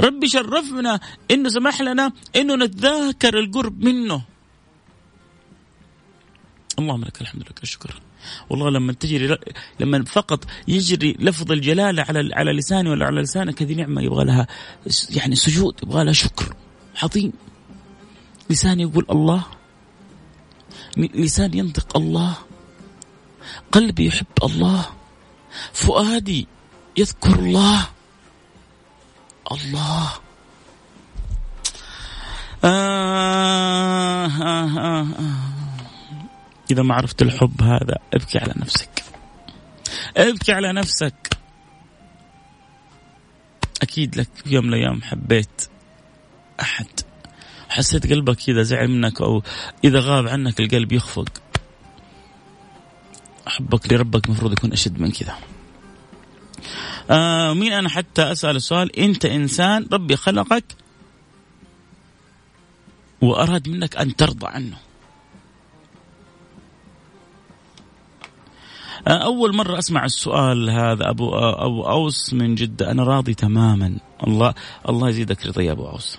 ربي 0.00 0.28
شرفنا 0.28 1.00
إنه 1.30 1.48
سمح 1.48 1.80
لنا 1.80 2.12
إنه 2.36 2.54
نتذاكر 2.54 3.38
القرب 3.38 3.84
منه. 3.84 4.22
اللهم 6.78 7.04
لك 7.04 7.20
الحمد 7.20 7.42
لك 7.42 7.62
الشكر. 7.62 8.00
والله 8.50 8.70
لما 8.70 8.92
تجري 8.92 9.38
لما 9.80 10.04
فقط 10.04 10.44
يجري 10.68 11.16
لفظ 11.18 11.52
الجلالة 11.52 12.02
على 12.02 12.34
على 12.34 12.52
لساني 12.52 12.90
ولا 12.90 13.06
على 13.06 13.22
لسانك 13.22 13.62
هذه 13.62 13.74
نعمة 13.74 14.02
يبغى 14.02 14.24
لها 14.24 14.46
يعني 15.10 15.34
سجود 15.34 15.74
يبغى 15.82 16.04
لها 16.04 16.12
شكر 16.12 16.54
عظيم. 17.02 17.32
لساني 18.50 18.82
يقول 18.82 19.06
الله 19.10 19.44
لساني 20.96 21.58
ينطق 21.58 21.96
الله 21.96 22.34
قلبي 23.72 24.06
يحب 24.06 24.26
الله 24.42 24.86
فؤادي 25.72 26.46
يذكر 26.96 27.38
الله. 27.38 27.88
الله. 29.52 30.12
آه 32.64 34.26
آه 34.26 34.78
آه 34.78 35.06
آه. 35.18 35.53
إذا 36.70 36.82
ما 36.82 36.94
عرفت 36.94 37.22
الحب 37.22 37.62
هذا 37.62 37.98
أبكي 38.14 38.38
على 38.38 38.52
نفسك. 38.56 39.04
أبكي 40.16 40.52
على 40.52 40.72
نفسك. 40.72 41.38
أكيد 43.82 44.16
لك 44.16 44.28
في 44.44 44.54
يوم 44.54 44.66
من 44.66 44.74
الأيام 44.74 45.02
حبيت 45.02 45.68
أحد. 46.60 46.86
حسيت 47.68 48.12
قلبك 48.12 48.36
كذا 48.36 48.62
زعل 48.62 48.88
منك 48.88 49.20
أو 49.20 49.42
إذا 49.84 50.00
غاب 50.00 50.28
عنك 50.28 50.60
القلب 50.60 50.92
يخفق. 50.92 51.28
حبك 53.46 53.92
لربك 53.92 54.26
المفروض 54.26 54.52
يكون 54.52 54.72
أشد 54.72 55.00
من 55.00 55.10
كذا. 55.10 55.38
آه 57.10 57.52
مين 57.52 57.72
أنا 57.72 57.88
حتى 57.88 58.22
أسأل 58.32 58.56
السؤال؟ 58.56 58.98
أنت 58.98 59.24
إنسان 59.24 59.88
ربي 59.92 60.16
خلقك 60.16 60.64
وأراد 63.20 63.68
منك 63.68 63.96
أن 63.96 64.16
ترضى 64.16 64.46
عنه. 64.46 64.76
أول 69.06 69.54
مرة 69.54 69.78
أسمع 69.78 70.04
السؤال 70.04 70.70
هذا 70.70 71.10
أبو 71.10 71.34
أبو 71.38 71.82
أوس 71.82 72.32
من 72.32 72.54
جدة. 72.54 72.90
أنا 72.90 73.04
راضي 73.04 73.34
تماما. 73.34 73.96
الله 74.26 74.54
الله 74.88 75.08
يزيدك 75.08 75.46
رضا 75.46 75.62
يا 75.62 75.72
أبو 75.72 75.86
أوس. 75.86 76.18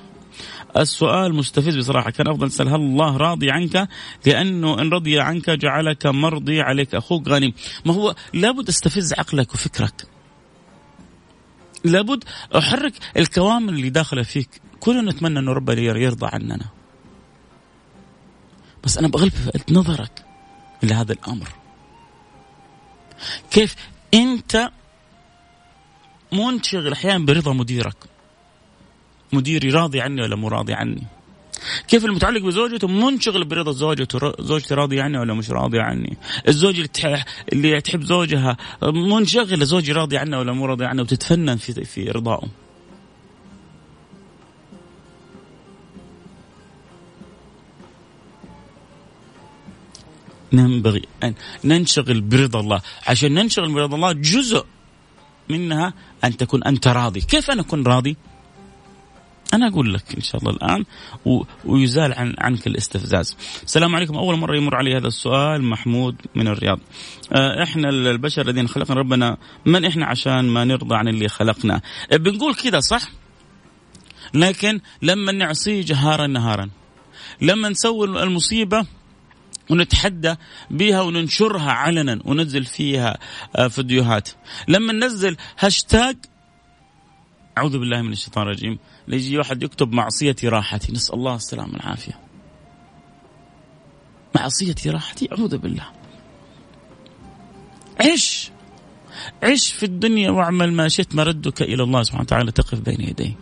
السؤال 0.77 1.33
مستفز 1.33 1.77
بصراحة. 1.77 2.09
كان 2.09 2.27
أفضل 2.27 2.49
تسأل 2.49 2.67
هل 2.67 2.75
الله 2.75 3.17
راضي 3.17 3.51
عنك؟ 3.51 3.89
لأنه 4.25 4.81
إن 4.81 4.89
رضي 4.89 5.19
عنك 5.19 5.49
جعلك 5.49 6.05
مرضي 6.05 6.61
عليك. 6.61 6.95
أخوك 6.95 7.27
غنيم 7.27 7.53
ما 7.85 7.93
هو؟ 7.93 8.15
لابد 8.33 8.67
أستفز 8.67 9.13
عقلك 9.13 9.53
وفكرك. 9.53 10.07
لابد 11.83 12.23
أحرك 12.57 12.93
الكوامل 13.17 13.73
اللي 13.73 13.89
داخلة 13.89 14.23
فيك. 14.23 14.61
كلنا 14.79 15.11
نتمنى 15.11 15.39
أنه 15.39 15.53
ربنا 15.53 15.81
يرضى 15.81 16.27
عننا. 16.33 16.65
بس 18.83 18.97
أنا 18.97 19.07
بغلب 19.07 19.33
نظرك 19.71 20.25
لهذا 20.83 21.13
الأمر. 21.13 21.47
كيف 23.51 23.75
انت 24.13 24.69
منشغل 26.31 26.93
أحيانا 26.93 27.25
برضا 27.25 27.53
مديرك. 27.53 27.97
مديري 29.33 29.69
راضي 29.69 30.01
عني 30.01 30.21
ولا 30.21 30.35
مو 30.35 30.47
راضي 30.47 30.73
عني؟ 30.73 31.03
كيف 31.87 32.05
المتعلق 32.05 32.41
بزوجته 32.41 32.87
منشغل 32.87 33.45
برضا 33.45 33.71
زوجته 33.71 34.33
زوجتي 34.39 34.73
راضيه 34.73 35.01
عني 35.01 35.17
ولا 35.17 35.33
مش 35.33 35.49
راضيه 35.49 35.81
عني؟ 35.81 36.17
الزوج 36.47 36.79
اللي. 36.79 37.23
اللي 37.53 37.81
تحب 37.81 38.03
زوجها 38.03 38.57
منشغله 38.83 39.65
زوجي 39.65 39.91
راضي 39.91 40.17
عنها 40.17 40.39
ولا 40.39 40.53
مو 40.53 40.65
راضي 40.65 40.85
عنها 40.85 41.03
وتتفنن 41.03 41.55
في 41.55 41.85
في 41.85 42.03
رضائه؟ 42.03 42.64
ينبغي 50.61 51.01
أن 51.23 51.33
ننشغل 51.63 52.21
برضا 52.21 52.59
الله. 52.59 52.81
عشان 53.07 53.33
ننشغل 53.33 53.73
برضا 53.73 53.95
الله 53.95 54.11
جزء 54.11 54.65
منها 55.49 55.93
أن 56.23 56.37
تكون 56.37 56.63
أنت 56.63 56.87
راضي. 56.87 57.21
كيف 57.21 57.51
أنا 57.51 57.61
أكون 57.61 57.83
راضي؟ 57.83 58.17
أنا 59.53 59.67
أقول 59.67 59.93
لك 59.93 60.15
إن 60.15 60.21
شاء 60.21 60.41
الله 60.41 60.51
الآن 60.51 60.85
ويزال 61.65 62.13
عن 62.13 62.35
عنك 62.37 62.67
الاستفزاز. 62.67 63.37
السلام 63.63 63.95
عليكم. 63.95 64.17
أول 64.17 64.35
مرة 64.35 64.57
يمر 64.57 64.75
علي 64.75 64.97
هذا 64.97 65.07
السؤال 65.07 65.63
محمود 65.63 66.15
من 66.35 66.47
الرياض. 66.47 66.79
آه، 67.33 67.63
إحنا 67.63 67.89
البشر 67.89 68.41
الذين 68.41 68.67
خلقنا 68.67 68.95
ربنا 68.95 69.37
من 69.65 69.85
إحنا 69.85 70.05
عشان 70.05 70.45
ما 70.45 70.63
نرضى 70.63 70.95
عن 70.95 71.07
اللي 71.07 71.27
خلقنا؟ 71.29 71.81
آه، 72.11 72.17
بنقول 72.17 72.55
كذا 72.55 72.79
صح؟ 72.79 73.09
لكن 74.33 74.79
لما 75.01 75.31
نعصيه 75.31 75.81
جهارا 75.81 76.27
نهارا 76.27 76.69
لما 77.41 77.69
نسوي 77.69 78.23
المصيبة 78.23 78.85
ونتحدى 79.69 80.35
بها 80.71 81.01
وننشرها 81.01 81.71
علنا 81.71 82.19
وننزل 82.25 82.65
فيها 82.65 83.17
آه، 83.55 83.67
فيديوهات. 83.67 84.29
لما 84.67 84.93
ننزل 84.93 85.37
هاشتاج 85.59 86.17
أعوذ 87.57 87.79
بالله 87.79 88.01
من 88.01 88.11
الشيطان 88.11 88.43
الرجيم 88.43 88.79
يجي 89.07 89.37
واحد 89.37 89.63
يكتب 89.63 89.93
معصيتي 89.93 90.47
راحتي 90.47 90.91
نسأل 90.91 91.15
الله 91.15 91.35
السلامة 91.35 91.73
والعافية. 91.73 92.19
معصيتي 94.35 94.89
راحتي 94.89 95.29
أعوذ 95.31 95.57
بالله. 95.57 95.85
عش 98.01 98.51
عش 99.43 99.71
في 99.71 99.83
الدنيا 99.83 100.31
واعمل 100.31 100.73
ما 100.73 100.87
شئت 100.87 101.15
مردك 101.15 101.61
إلى 101.61 101.83
الله 101.83 102.03
سبحانه 102.03 102.23
وتعالى 102.23 102.51
تقف 102.51 102.79
بين 102.79 103.01
يديه 103.01 103.35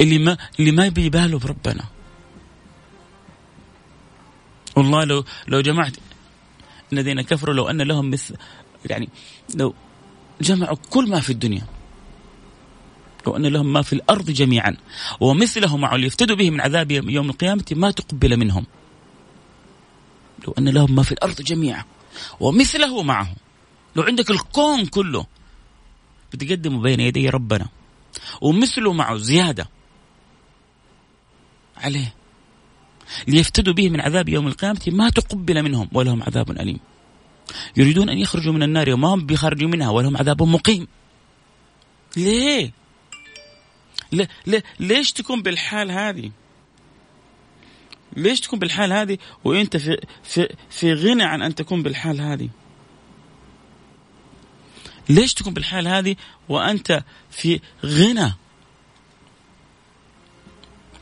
اللي 0.00 0.18
ما 0.18 0.36
اللي 0.60 0.72
ما 0.72 0.88
بيبالوا 0.88 1.40
بربنا. 1.40 1.84
والله 4.76 5.04
لو 5.04 5.24
لو 5.48 5.60
جمعت 5.60 5.96
الذين 6.92 7.20
كفروا 7.20 7.54
لو 7.54 7.70
أن 7.70 7.82
لهم 7.82 8.10
مثل 8.10 8.36
يعني 8.90 9.08
لو 9.54 9.74
جمعوا 10.40 10.76
كل 10.90 11.10
ما 11.10 11.20
في 11.20 11.30
الدنيا. 11.30 11.66
لو 13.26 13.36
أن 13.36 13.46
لهم 13.46 13.72
ما 13.72 13.82
في 13.82 13.92
الأرض 13.92 14.30
جميعا. 14.30 14.76
ومثله 15.20 15.76
معه 15.76 15.96
ليفتدوا 15.96 16.36
به 16.36 16.50
من 16.50 16.60
عذاب 16.60 16.90
يوم 16.90 17.30
القيامة 17.30 17.64
ما 17.72 17.90
تقبل 17.90 18.36
منهم. 18.36 18.66
لو 20.46 20.54
أن 20.58 20.68
لهم 20.68 20.94
ما 20.94 21.02
في 21.02 21.12
الأرض 21.12 21.42
جميعا. 21.42 21.84
ومثله 22.40 23.02
معه. 23.02 23.34
لو 23.96 24.02
عندك 24.02 24.30
الكون 24.30 24.86
كله. 24.86 25.26
بتقدمه 26.32 26.80
بين 26.80 27.00
يدي 27.00 27.28
ربنا. 27.28 27.68
ومثله 28.40 28.92
معه 28.92 29.16
زيادة 29.16 29.68
عليه. 31.76 32.14
ليفتدوا 33.28 33.74
به 33.74 33.88
من 33.88 34.00
عذاب 34.00 34.28
يوم 34.28 34.46
القيامة 34.46 34.80
ما 34.86 35.10
تقبل 35.10 35.62
منهم 35.62 35.88
ولهم 35.92 36.22
عذاب 36.22 36.50
أليم. 36.50 36.78
يريدون 37.76 38.08
أن 38.08 38.18
يخرجوا 38.18 38.52
من 38.52 38.62
النار 38.62 38.90
وما 38.90 39.08
هم 39.08 39.26
بيخرجوا 39.26 39.68
منها 39.68 39.90
ولهم 39.90 40.16
عذاب 40.16 40.42
مقيم. 40.42 40.86
ليه؟ 42.16 42.72
ليه, 44.12 44.28
ليه 44.46 44.62
ليش 44.80 45.12
تكون 45.12 45.42
بالحال 45.42 45.90
هذه؟ 45.90 46.30
ليش 48.16 48.40
تكون 48.40 48.58
بالحال 48.58 48.92
هذه؟ 48.92 49.18
وإنت 49.44 49.76
في 49.76 49.96
في 50.22 50.48
في 50.70 50.92
غنى 50.92 51.24
عن 51.24 51.42
أن 51.42 51.54
تكون 51.54 51.82
بالحال 51.82 52.20
هذه. 52.20 52.48
ليش 55.08 55.34
تكون 55.34 55.54
بالحال 55.54 55.88
هذه 55.88 56.16
وأنت 56.48 57.04
في 57.30 57.60
غنى؟ 57.84 58.32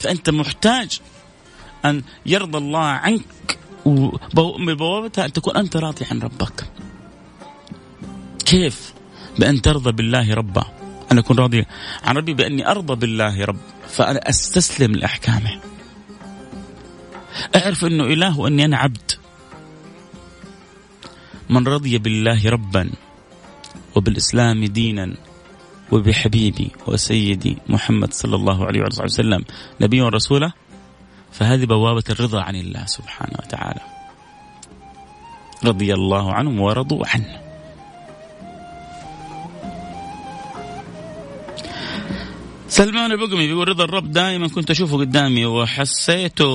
فأنت 0.01 0.31
محتاج 0.31 1.01
أن 1.85 2.03
يرضى 2.27 2.59
الله 2.59 2.85
عنك 2.85 3.59
ببوابتها 4.67 5.25
أن 5.25 5.33
تكون 5.33 5.57
أنت 5.57 5.77
راضي 5.77 6.05
عن 6.11 6.19
ربك. 6.19 6.65
كيف؟ 8.45 8.93
بأن 9.39 9.63
ترضى 9.63 9.93
بالله 9.93 10.35
ربا. 10.35 10.65
أن 11.13 11.19
أكون 11.19 11.39
راضي 11.39 11.67
عن 12.05 12.17
ربي 12.17 12.35
بأني 12.35 12.71
أرضى 12.71 12.95
بالله 12.95 13.45
رب 13.45 13.61
فأنا 13.89 14.29
أستسلم 14.29 14.93
لأحكامه. 14.95 15.61
أعرف 17.57 17.85
أنه 17.85 18.05
إله 18.05 18.41
وأني 18.41 18.65
أنا 18.65 18.77
عبد. 18.77 19.13
من 21.51 21.69
رضي 21.69 21.99
بالله 21.99 22.51
ربا. 22.51 22.91
وبالإسلام 23.97 24.65
دينا 24.65 25.15
وبحبيبي 25.93 26.71
وسيدي 26.87 27.59
محمد 27.69 28.13
صلى 28.15 28.37
الله 28.37 28.67
عليه 28.67 28.81
وآله 28.81 29.05
وسلم 29.05 29.45
نبيا 29.81 30.05
ورسولا 30.05 30.53
فهذه 31.33 31.65
بوابة 31.65 32.05
الرضا 32.11 32.41
عن 32.43 32.57
الله 32.57 32.87
سبحانه 32.87 33.37
وتعالى. 33.39 33.81
رضي 35.65 35.95
الله 35.95 36.33
عنهم 36.33 36.61
ورضوا 36.61 37.05
عنه. 37.07 37.41
سلمان 42.69 43.13
البقمي 43.13 43.47
بيقول 43.47 43.69
رضا 43.69 43.85
الرب 43.85 44.11
دائما 44.11 44.49
كنت 44.49 44.71
أشوفه 44.71 44.99
قدامي 44.99 45.47
وحسيته 45.47 46.51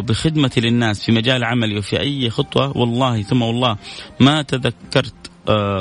بخدمتي 0.00 0.60
للناس 0.60 1.04
في 1.04 1.12
مجال 1.12 1.44
عملي 1.44 1.78
وفي 1.78 2.00
أي 2.00 2.30
خطوة. 2.30 2.78
والله 2.78 3.22
ثم 3.22 3.42
والله 3.42 3.76
ما 4.20 4.42
تذكرت 4.42 5.14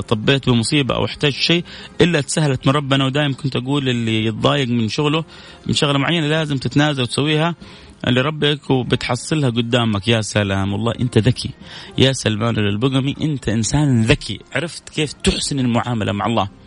طبيت 0.08 0.50
بمصيبة 0.50 0.96
أو 0.96 1.06
احتاج 1.06 1.32
شيء 1.32 1.64
إلا 2.02 2.22
تسهلت 2.22 2.68
من 2.68 2.74
ربنا. 2.74 3.06
ودائما 3.06 3.34
كنت 3.34 3.56
أقول 3.56 3.90
اللي 3.90 4.26
يتضايق 4.26 4.68
من 4.68 4.88
شغله 4.88 5.24
من 5.68 5.74
شغلة 5.74 6.00
معينة 6.00 6.28
لازم 6.28 6.58
تتنازل 6.58 7.02
وتسويها 7.02 7.56
لربك 8.08 8.70
وبتحصلها 8.70 9.50
قدامك. 9.50 10.08
يا 10.08 10.22
سلام 10.22 10.74
والله 10.74 10.94
أنت 11.02 11.18
ذكي. 11.18 11.50
يا 11.98 12.14
سلمان 12.14 12.58
البقمي 12.58 13.16
أنت 13.22 13.50
إنسان 13.50 14.02
ذكي. 14.02 14.40
عرفت 14.56 14.90
كيف 14.90 15.14
تحسن 15.14 15.60
المعاملة 15.60 16.12
مع 16.12 16.26
الله. 16.26 16.63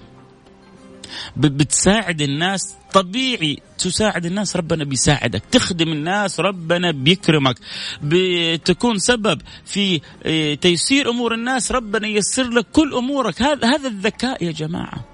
بتساعد 1.37 2.23
الناس. 2.23 2.77
طبيعي 2.93 3.59
تساعد 3.79 4.27
الناس 4.27 4.57
ربنا 4.57 4.85
بيساعدك. 4.85 5.43
تخدم 5.51 5.89
الناس 5.89 6.41
ربنا 6.41 6.91
بيكرمك. 6.91 7.57
بتكون 8.03 8.99
سبب 8.99 9.41
في 9.65 10.01
آه، 10.27 10.55
تيسير 10.55 11.11
أمور 11.11 11.35
الناس 11.35 11.73
ربنا 11.73 12.07
ييسر 12.07 12.49
لك 12.51 12.67
كل 12.73 12.95
أمورك. 12.95 13.43
هذا 13.43 13.69
هذا 13.69 13.89
الذكاء 13.89 14.45
يا 14.45 14.53
جماعة. 14.53 15.05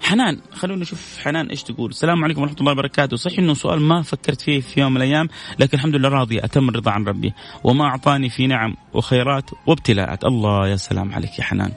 حنان 0.00 0.40
خلونا 0.52 0.82
نشوف 0.82 1.18
حنان 1.18 1.46
إيش 1.46 1.62
تقول. 1.62 1.90
السلام 1.90 2.24
عليكم 2.24 2.40
ورحمة 2.40 2.56
الله 2.60 2.72
وبركاته. 2.72 3.16
صحيح 3.16 3.38
إنه 3.38 3.54
سؤال 3.54 3.80
ما 3.80 4.02
فكرت 4.02 4.40
فيه 4.40 4.60
في 4.60 4.80
يوم 4.80 4.94
من 4.94 4.96
الأيام 4.96 5.28
لكن 5.58 5.78
الحمد 5.78 5.94
لله 5.96 6.08
راضي 6.08 6.44
أتم 6.44 6.68
الرضا 6.68 6.90
عن 6.90 7.04
ربي. 7.04 7.32
وما 7.64 7.84
أعطاني 7.84 8.30
في 8.30 8.46
نعم 8.46 8.74
وخيرات 8.94 9.50
وابتلاءات. 9.66 10.24
الله 10.24 10.68
يا 10.68 10.76
سلام 10.76 11.14
عليك 11.14 11.38
يا 11.38 11.44
حنان. 11.44 11.72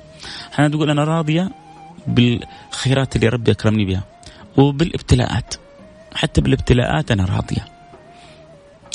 حنان 0.51 0.71
تقول 0.71 0.89
أنا 0.89 1.03
راضية؟ 1.03 1.64
بالخيرات 2.07 3.15
اللي 3.15 3.27
ربي 3.27 3.51
أكرمني 3.51 3.85
بها 3.85 4.03
وبالابتلاءات. 4.57 5.55
حتى 6.15 6.41
بالابتلاءات 6.41 7.11
أنا 7.11 7.25
راضية. 7.25 7.67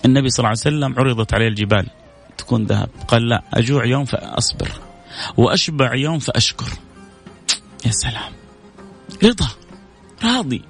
النبي 0.04 0.30
صلى 0.30 0.38
الله 0.38 0.48
عليه 0.48 0.60
وسلم 0.60 0.98
عرضت 0.98 1.34
عليه 1.34 1.48
الجبال 1.48 1.86
تكون 2.38 2.64
ذهب. 2.64 2.88
قال 3.08 3.28
لا 3.28 3.42
أجوع 3.54 3.84
يوم 3.84 4.04
فأصبر 4.04 4.70
وأشبع 5.36 5.94
يوم 5.94 6.18
فأشكر. 6.18 6.68
يا 7.86 7.90
سلام. 7.90 8.32
رضا. 9.24 9.48
راضي. 10.24 10.62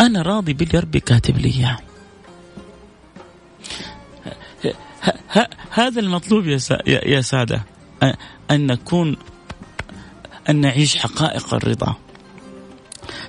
أنا 0.00 0.22
راضي 0.22 0.52
باللي 0.52 0.78
ربي 0.78 1.00
كاتب 1.00 1.38
لي 1.38 1.48
إياه. 1.54 1.78
هذا 5.70 6.00
المطلوب 6.00 6.46
يا 6.46 6.58
يا 6.86 7.20
سادة. 7.20 7.62
أن 8.50 8.66
نكون 8.66 9.16
أن 10.50 10.60
نعيش 10.60 10.96
حقائق 10.96 11.54
الرضا. 11.54 11.96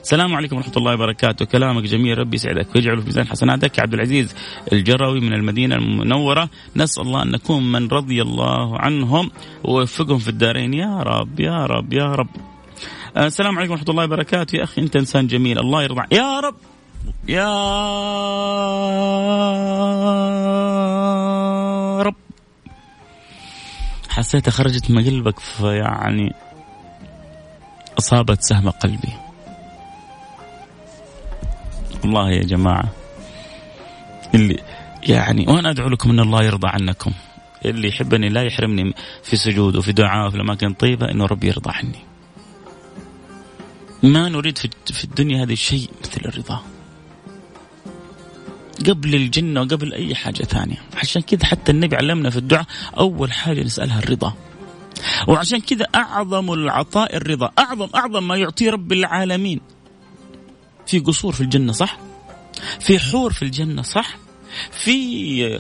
السلام 0.01 0.36
عليكم 0.36 0.56
ورحمة 0.56 0.73
الله 0.77 0.93
وبركاته. 0.93 1.45
كلامك 1.45 1.84
جميل 1.84 2.17
ربي 2.17 2.36
يسعدك. 2.36 2.75
ويجعله 2.75 2.99
في 3.01 3.06
ميزان 3.06 3.27
حسناتك. 3.27 3.80
عبد 3.80 3.93
العزيز 3.93 4.36
الجروي 4.73 5.19
من 5.19 5.34
المدينة 5.34 5.75
المنورة. 5.75 6.49
نسأل 6.75 7.03
الله 7.03 7.23
أن 7.23 7.32
نكون 7.32 7.71
من 7.71 7.88
رضي 7.88 8.21
الله 8.21 8.80
عنهم 8.80 9.32
ووفقهم 9.63 10.17
في 10.17 10.30
الدارين. 10.30 10.73
يا 10.73 11.03
رب 11.03 11.39
يا 11.39 11.65
رب 11.65 11.93
يا 11.93 12.06
رب. 12.06 12.30
السلام 13.17 13.58
عليكم 13.58 13.71
ورحمة 13.71 13.89
الله 13.89 14.03
وبركاته. 14.03 14.56
يا 14.56 14.63
أخي 14.63 14.82
أنت 14.82 14.95
إنسان 14.95 15.27
جميل. 15.27 15.60
الله 15.60 15.84
يرضى 15.84 16.01
يا 16.12 16.39
رب. 16.39 16.56
يا 17.27 17.47
رب. 22.01 22.15
حسيتها 24.10 24.51
خرجت 24.51 24.91
من 24.91 25.06
قلبك 25.06 25.39
فيعني 25.39 26.34
أصابت 27.99 28.43
سهم 28.43 28.69
قلبي. 28.69 29.13
والله 32.03 32.31
يا 32.31 32.43
جماعة 32.43 32.89
اللي 34.36 34.63
يعني 35.03 35.45
وأنا 35.47 35.69
أدعو 35.69 35.89
لكم 35.89 36.10
أن 36.10 36.19
الله 36.19 36.43
يرضى 36.43 36.67
عنكم. 36.67 37.12
اللي 37.65 37.88
يحبني 37.88 38.29
لا 38.29 38.43
يحرمني 38.43 38.93
في 39.23 39.36
سجود 39.36 39.75
وفي 39.75 39.91
دعاء 39.91 40.27
وفي 40.27 40.36
الأماكن 40.36 40.67
الطيبة 40.67 41.12
أنه 41.12 41.25
ربي 41.25 41.47
يرضى 41.47 41.71
عني. 41.73 41.99
ما 44.03 44.29
نريد 44.29 44.57
في 44.86 45.03
الدنيا 45.03 45.43
هذه 45.43 45.53
شيء 45.53 45.89
مثل 46.01 46.21
الرضا. 46.25 46.62
قبل 48.88 49.15
الجنة 49.15 49.62
وقبل 49.62 49.93
أي 49.93 50.15
حاجة 50.15 50.43
ثانية. 50.43 50.77
عشان 50.97 51.21
كذا 51.21 51.45
حتى 51.45 51.71
النبي 51.71 51.95
علمنا 51.95 52.29
في 52.29 52.38
الدعاء 52.38 52.65
أول 52.97 53.31
حاجة 53.31 53.63
نسألها 53.63 53.99
الرضا. 53.99 54.33
وعشان 55.27 55.60
كذا 55.60 55.86
أعظم 55.95 56.53
العطاء 56.53 57.15
الرضا. 57.15 57.51
أعظم 57.60 57.89
أعظم 57.95 58.27
ما 58.27 58.36
يعطيه 58.36 58.69
رب 58.69 58.91
العالمين. 58.91 59.62
في 60.88 60.99
قصور 60.99 61.33
في 61.33 61.41
الجنة 61.41 61.71
صح؟ 61.71 61.97
في 62.79 62.99
حور 62.99 63.33
في 63.33 63.41
الجنة 63.41 63.81
صح؟ 63.81 64.17
في 64.71 65.60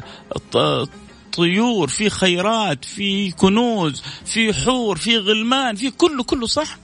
طيور 1.33 1.87
في 1.87 2.09
خيرات 2.09 2.85
في 2.85 3.31
كنوز 3.31 4.03
في 4.25 4.53
حور 4.53 4.97
في 4.97 5.17
غلمان 5.17 5.75
في 5.75 5.91
كله 5.91 6.23
كله 6.23 6.47
صح؟ 6.47 6.77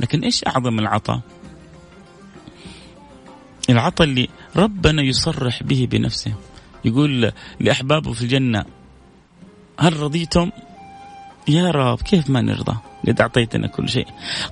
لكن 0.00 0.24
إيش 0.24 0.44
أعظم 0.46 0.78
العطاء؟ 0.78 1.20
العطاء 3.70 4.06
اللي 4.06 4.28
ربنا 4.56 5.02
يصرح 5.02 5.62
به 5.62 5.88
بنفسه. 5.90 6.34
يقول 6.84 7.32
لأحبابه 7.60 8.12
في 8.12 8.22
الجنة 8.22 8.64
هل 9.78 10.00
رضيتم؟ 10.00 10.50
يا 11.48 11.70
رب 11.70 12.02
كيف 12.02 12.30
ما 12.30 12.40
نرضى؟ 12.40 12.76
قد 13.08 13.20
أعطيتنا 13.20 13.66
كل 13.66 13.88
شيء. 13.88 14.06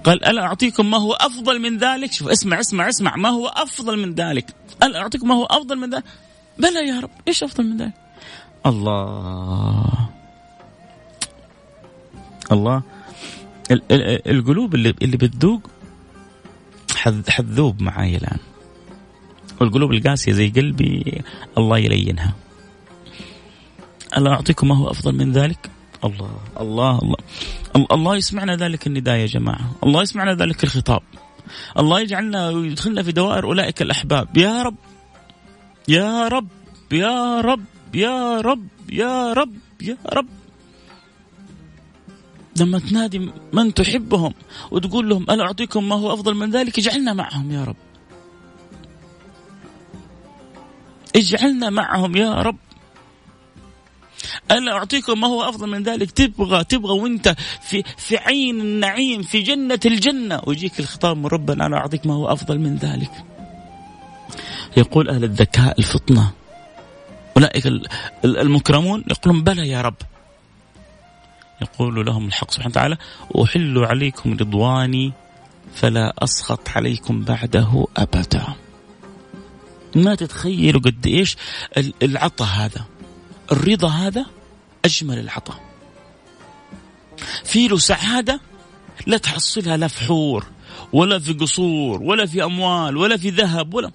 قال 0.04 0.24
ألا 0.24 0.42
أعطيكم 0.42 0.90
ما 0.90 0.98
هو 0.98 1.12
أفضل 1.12 1.60
من 1.60 1.78
ذلك؟ 1.78 2.12
شوف 2.12 2.28
اسمع 2.28 2.60
اسمع 2.60 2.88
اسمع 2.88 3.16
ما 3.16 3.28
هو 3.28 3.46
أفضل 3.46 3.98
من 3.98 4.14
ذلك؟ 4.14 4.54
ألا 4.82 5.00
أعطيكم 5.00 5.28
ما 5.28 5.34
هو 5.34 5.44
أفضل 5.44 5.78
من 5.78 5.94
ذلك؟ 5.94 6.04
بلى 6.58 6.88
يا 6.88 7.00
رب 7.00 7.10
إيش 7.28 7.42
أفضل 7.42 7.64
من 7.64 7.76
ذلك؟ 7.76 7.92
الله. 8.66 10.08
الله. 12.52 12.82
القلوب 14.26 14.74
اللي 14.74 14.94
اللي 15.02 15.16
بتذوق 15.16 15.70
حتذوب 17.28 17.82
معاي 17.82 18.16
الآن. 18.16 18.38
والقلوب 19.60 19.92
القاسية 19.92 20.32
زي 20.32 20.48
قلبي 20.48 21.22
الله 21.58 21.78
يلينها. 21.78 22.34
ألا 24.16 24.30
أعطيكم 24.30 24.68
ما 24.68 24.76
هو 24.76 24.90
أفضل 24.90 25.14
من 25.14 25.32
ذلك؟ 25.32 25.70
الله 26.04 26.30
الله 26.60 26.98
الله. 26.98 27.16
الله 27.92 28.16
يسمعنا 28.16 28.56
ذلك 28.56 28.86
النداء 28.86 29.16
يا 29.16 29.26
جماعة. 29.26 29.70
الله 29.84 30.02
يسمعنا 30.02 30.34
ذلك 30.34 30.64
الخطاب. 30.64 31.02
الله 31.78 32.00
يجعلنا 32.00 32.48
ويدخلنا 32.48 33.02
في 33.02 33.12
دوائر 33.12 33.44
أولئك 33.44 33.82
الأحباب. 33.82 34.36
يا 34.36 34.62
رب 34.62 34.76
يا 35.88 36.28
رب 36.28 36.48
يا 36.92 37.40
رب 37.40 37.64
يا 37.94 38.40
رب 38.40 38.66
يا 38.90 39.32
رب 39.32 39.54
يا 39.80 39.96
رب. 40.12 40.28
لما 42.56 42.78
تنادي 42.78 43.30
من 43.52 43.74
تحبهم 43.74 44.34
وتقول 44.70 45.08
لهم 45.08 45.22
ألا 45.30 45.42
أعطيكم 45.44 45.88
ما 45.88 45.96
هو 45.96 46.12
أفضل 46.14 46.34
من 46.34 46.50
ذلك 46.50 46.78
اجعلنا 46.78 47.12
معهم 47.12 47.50
يا 47.50 47.64
رب. 47.64 47.76
اجعلنا 51.16 51.70
معهم 51.70 52.16
يا 52.16 52.32
رب. 52.34 52.56
ألا 54.52 54.72
أعطيكم 54.72 55.20
ما 55.20 55.28
هو 55.28 55.42
أفضل 55.42 55.68
من 55.68 55.82
ذلك؟ 55.82 56.10
تبغى 56.10 56.64
تبغى 56.64 57.00
وأنت 57.00 57.34
في 57.62 57.82
في 57.96 58.16
عين 58.16 58.60
النعيم 58.60 59.22
في 59.22 59.40
جنة 59.40 59.80
الجنة. 59.86 60.40
ويجيك 60.46 60.80
الخطاب 60.80 61.16
من 61.16 61.26
ربنا 61.26 61.66
أنا 61.66 61.76
أعطيك 61.76 62.06
ما 62.06 62.14
هو 62.14 62.32
أفضل 62.32 62.58
من 62.58 62.76
ذلك. 62.76 63.10
يقول 64.76 65.08
أهل 65.08 65.24
الذكاء 65.24 65.78
الفطنة 65.78 66.30
أولئك 67.36 67.66
المكرمون 68.24 69.04
يقولون 69.10 69.42
بلى 69.44 69.68
يا 69.68 69.80
رب. 69.80 69.96
يقول 71.62 72.06
لهم 72.06 72.26
الحق 72.26 72.50
سبحانه 72.50 72.70
وتعالى 72.70 72.96
أحل 73.42 73.78
عليكم 73.78 74.32
رضواني 74.32 75.12
فلا 75.74 76.14
أسخط 76.18 76.68
عليكم 76.68 77.22
بعده 77.22 77.86
أبدا. 77.96 78.44
ما 79.96 80.14
تتخيلوا 80.14 80.80
قد 80.80 81.06
إيش 81.06 81.36
العطاء 82.02 82.48
هذا 82.48 82.84
الرضا 83.52 83.88
هذا 83.88 84.26
أجمل 84.84 85.18
العطاء. 85.18 85.60
في 87.44 87.68
له 87.68 87.78
سعادة 87.78 88.40
لا 89.06 89.16
تحصلها 89.16 89.76
لا 89.76 89.88
في 89.88 90.04
حور 90.04 90.46
ولا 90.92 91.18
في 91.18 91.32
قصور 91.32 92.02
ولا 92.02 92.26
في 92.26 92.44
أموال 92.44 92.96
ولا 92.96 93.16
في 93.16 93.30
ذهب 93.30 93.74
ولا 93.74 93.90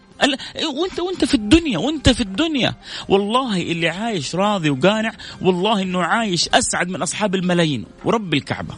وأنت 0.73 0.99
وأنت 0.99 1.25
في 1.25 1.33
الدنيا 1.33 1.77
وأنت 1.77 2.09
في 2.09 2.21
الدنيا. 2.21 2.75
والله 3.09 3.61
اللي 3.61 3.89
عايش 3.89 4.35
راضي 4.35 4.69
وقانع 4.69 5.13
والله 5.41 5.81
إنه 5.81 6.03
عايش 6.03 6.49
أسعد 6.49 6.89
من 6.89 7.01
أصحاب 7.01 7.35
الملايين 7.35 7.85
ورب 8.05 8.33
الكعبة. 8.33 8.75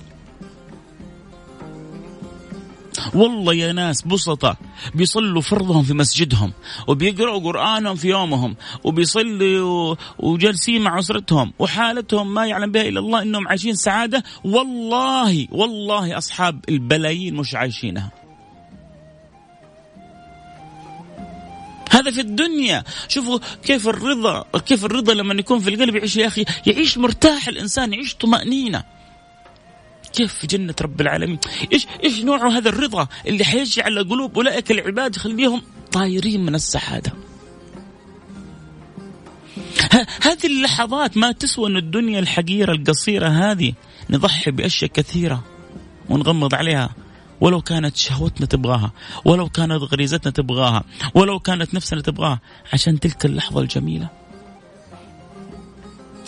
والله 3.13 3.53
يا 3.53 3.71
ناس 3.71 4.01
بسطة. 4.01 4.57
بيصلوا 4.95 5.41
فرضهم 5.41 5.83
في 5.83 5.93
مسجدهم 5.93 6.53
وبيقرأوا 6.87 7.39
قرآنهم 7.39 7.95
في 7.95 8.07
يومهم 8.07 8.55
وبيصلوا 8.83 9.95
وجالسين 10.19 10.81
مع 10.81 10.99
أسرتهم 10.99 11.53
وحالتهم 11.59 12.33
ما 12.33 12.45
يعلم 12.45 12.71
بها 12.71 12.81
إلا 12.81 12.99
الله 12.99 13.21
إنهم 13.21 13.47
عايشين 13.47 13.75
سعادة. 13.75 14.23
والله 14.43 15.47
والله 15.51 16.17
أصحاب 16.17 16.59
البلايين 16.69 17.35
مش 17.35 17.55
عايشينها. 17.55 18.11
هذا 21.91 22.11
في 22.11 22.21
الدنيا. 22.21 22.83
شوفوا 23.07 23.39
كيف 23.63 23.87
الرضا 23.87 24.45
كيف 24.65 24.85
الرضا 24.85 25.13
لما 25.13 25.33
يكون 25.33 25.59
في 25.59 25.69
القلب 25.69 25.95
يعيش 25.95 26.17
يا 26.17 26.27
أخي 26.27 26.45
يعيش 26.67 26.97
مرتاح 26.97 27.47
الإنسان 27.47 27.93
يعيش 27.93 28.15
طمأنينة. 28.15 28.83
كيف 30.13 30.33
في 30.33 30.47
جنة 30.47 30.75
رب 30.81 31.01
العالمين؟ 31.01 31.39
إيش 31.73 31.87
إيش 32.03 32.23
نوع 32.23 32.47
هذا 32.47 32.69
الرضا 32.69 33.07
اللي 33.27 33.45
حيجعل 33.45 34.09
قلوب 34.09 34.35
أولئك 34.35 34.71
العباد 34.71 35.15
يخليهم 35.15 35.61
طايرين 35.91 36.45
من 36.45 36.55
السعادة؟ 36.55 37.13
هذه 40.21 40.45
اللحظات 40.45 41.17
ما 41.17 41.31
تسوى 41.31 41.69
أن 41.69 41.77
الدنيا 41.77 42.19
الحقيرة 42.19 42.71
القصيرة 42.71 43.27
هذه 43.27 43.73
نضحي 44.09 44.51
بأشياء 44.51 44.91
كثيرة 44.91 45.43
ونغمض 46.09 46.55
عليها. 46.55 46.89
ولو 47.41 47.61
كانت 47.61 47.97
شهوتنا 47.97 48.45
تبغاها 48.45 48.91
ولو 49.25 49.49
كانت 49.49 49.71
غريزتنا 49.71 50.31
تبغاها 50.31 50.83
ولو 51.13 51.39
كانت 51.39 51.73
نفسنا 51.73 52.01
تبغاها 52.01 52.39
عشان 52.73 52.99
تلك 52.99 53.25
اللحظة 53.25 53.61
الجميلة. 53.61 54.09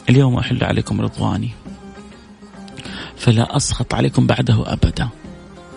اليوم 0.10 0.38
أحل 0.38 0.64
عليكم 0.64 1.02
رضواني. 1.02 1.50
فلا 3.22 3.58
أسخط 3.58 3.94
عليكم 3.94 4.28
بعده 4.28 4.74
أبدا. 4.74 5.10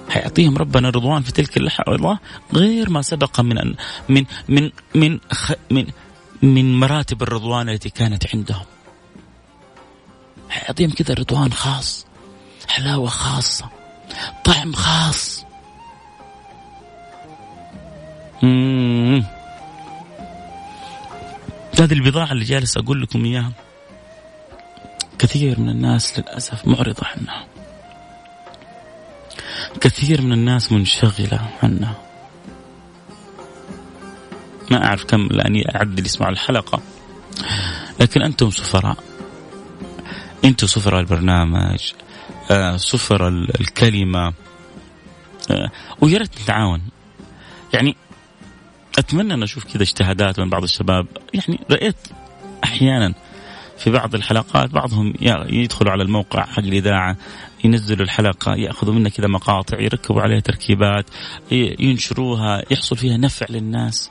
حيعطيهم 0.08 0.56
ربنا 0.58 0.90
رضوان 0.90 1.22
في 1.22 1.32
تلك 1.32 1.56
اللحظة 1.56 2.18
غير 2.54 2.90
ما 2.90 3.02
سبق 3.02 3.40
من 3.40 3.58
أن 3.58 3.74
من 4.08 4.24
من 4.48 4.70
من 4.94 5.18
من 5.70 5.86
من 6.42 6.80
مراتب 6.80 7.22
الرضوان 7.22 7.68
التي 7.68 7.90
كانت 7.90 8.34
عندهم. 8.34 8.64
حيعطيهم 10.48 10.90
كذا 10.90 11.14
رضوان 11.14 11.52
خاص 11.52 12.06
حلاوة 12.68 13.08
خاصة 13.08 13.68
طعم 14.44 14.72
خاص. 14.72 15.44
هذه 21.80 21.92
البضاعة 21.92 22.32
اللي 22.32 22.44
جالس 22.44 22.76
أقول 22.76 23.02
لكم 23.02 23.24
إياها. 23.24 23.52
كثير 25.18 25.60
من 25.60 25.68
الناس 25.68 26.18
للأسف 26.18 26.66
معرضة 26.66 27.06
عنها 27.06 27.46
كثير 29.80 30.20
من 30.20 30.32
الناس 30.32 30.72
منشغلة 30.72 31.50
عنها 31.62 31.94
ما 34.70 34.86
أعرف 34.86 35.04
كم 35.04 35.28
لأني 35.30 35.76
أعد 35.76 35.88
اللي 35.88 36.04
يسمعوا 36.04 36.32
الحلقة. 36.32 36.82
لكن 38.00 38.22
أنتم 38.22 38.50
سفراء. 38.50 38.96
أنتم 40.44 40.66
سفراء 40.66 41.00
البرنامج. 41.00 41.92
آه 42.50 42.76
سفراء 42.76 43.28
الكلمة. 43.60 44.32
آه 45.50 45.70
ويا 46.00 46.18
ريت 46.18 46.40
نتعاون 46.42 46.82
يعني 47.72 47.96
أتمنى 48.98 49.34
أن 49.34 49.42
أشوف 49.42 49.64
كذا 49.64 49.82
اجتهادات 49.82 50.40
من 50.40 50.50
بعض 50.50 50.62
الشباب. 50.62 51.06
يعني 51.34 51.60
رأيت 51.70 51.96
أحيانا 52.64 53.14
في 53.84 53.90
بعض 53.90 54.14
الحلقات 54.14 54.70
بعضهم 54.70 55.14
يدخلوا 55.48 55.92
على 55.92 56.02
الموقع 56.02 56.46
حق 56.46 56.58
الإذاعة 56.58 57.16
ينزلوا 57.64 58.04
الحلقة 58.04 58.54
يأخذوا 58.54 58.94
منها 58.94 59.10
كذا 59.10 59.26
مقاطع 59.26 59.80
يركبوا 59.80 60.22
عليها 60.22 60.40
تركيبات 60.40 61.06
ينشروها 61.80 62.62
يحصل 62.70 62.96
فيها 62.96 63.16
نفع 63.16 63.46
للناس. 63.50 64.10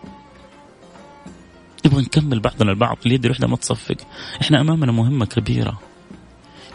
نبغى 1.86 2.02
نكمل 2.02 2.40
بعضنا 2.40 2.72
البعض 2.72 2.98
اليد 3.06 3.26
الوحدة 3.26 3.48
ما 3.48 3.56
تصفق. 3.56 3.98
إحنا 4.42 4.62
أمامنا 4.62 4.92
مهمة 4.92 5.26
كبيرة. 5.26 5.80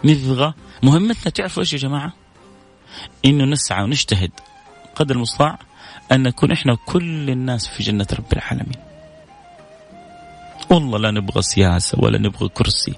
نبغى 0.04 0.54
مهمتنا 0.82 1.30
تعرفوا 1.30 1.62
إيش 1.62 1.72
يا 1.72 1.78
جماعة؟ 1.78 2.12
إنه 3.24 3.44
نسعى 3.44 3.84
ونجتهد 3.84 4.30
قدر 4.94 5.14
المستطاع 5.14 5.58
أن 6.12 6.22
نكون 6.22 6.52
إحنا 6.52 6.76
كل 6.86 7.30
الناس 7.30 7.68
في 7.68 7.82
جنة 7.82 8.06
رب 8.12 8.32
العالمين. 8.32 8.87
والله 10.70 10.98
لا 10.98 11.10
نبغى 11.10 11.42
سياسة 11.42 11.98
ولا 12.00 12.18
نبغى 12.18 12.48
كرسي 12.48 12.94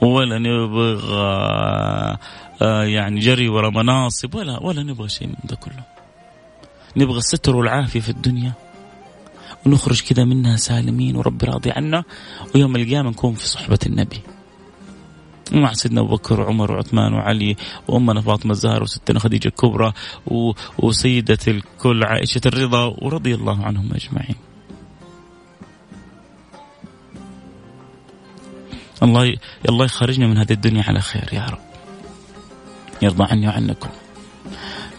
ولا 0.00 0.38
نبغى 0.38 1.24
آه، 2.62 2.84
يعني 2.84 3.20
جري 3.20 3.48
ورا 3.48 3.70
مناصب 3.70 4.34
ولا 4.34 4.62
ولا 4.62 4.82
نبغى 4.82 5.08
شيء 5.08 5.28
من 5.28 5.34
ده 5.44 5.56
كله. 5.56 5.84
نبغى 6.96 7.18
الستر 7.18 7.56
والعافية 7.56 8.00
في 8.00 8.08
الدنيا. 8.08 8.52
ونخرج 9.66 10.00
كذا 10.02 10.24
منها 10.24 10.56
سالمين 10.56 11.16
ورب 11.16 11.44
راضي 11.44 11.70
عنا 11.70 12.04
ويوم 12.54 12.76
القيامة 12.76 13.10
نكون 13.10 13.34
في 13.34 13.48
صحبة 13.48 13.78
النبي. 13.86 14.20
مع 15.52 15.72
سيدنا 15.72 16.00
أبو 16.00 16.16
بكر 16.16 16.40
وعمر 16.40 16.72
وعثمان 16.72 17.12
وعلي 17.14 17.56
وأمنا 17.88 18.20
فاطمة 18.20 18.52
الزهراء 18.52 18.82
وستنا 18.82 19.18
خديجة 19.18 19.48
الكبرى 19.48 19.92
وسيدة 20.78 21.38
الكل 21.48 22.04
عائشة 22.04 22.40
الرضا 22.46 22.84
ورضي 23.02 23.34
الله 23.34 23.64
عنهم 23.64 23.90
أجمعين. 23.94 24.53
الله 29.04 29.36
الله 29.68 29.84
يخرجنا 29.84 30.26
من 30.26 30.38
هذه 30.38 30.52
الدنيا 30.52 30.82
على 30.82 31.00
خير 31.00 31.28
يا 31.32 31.46
رب. 31.46 31.58
يرضى 33.02 33.24
عني 33.30 33.48
وعنكم. 33.48 33.88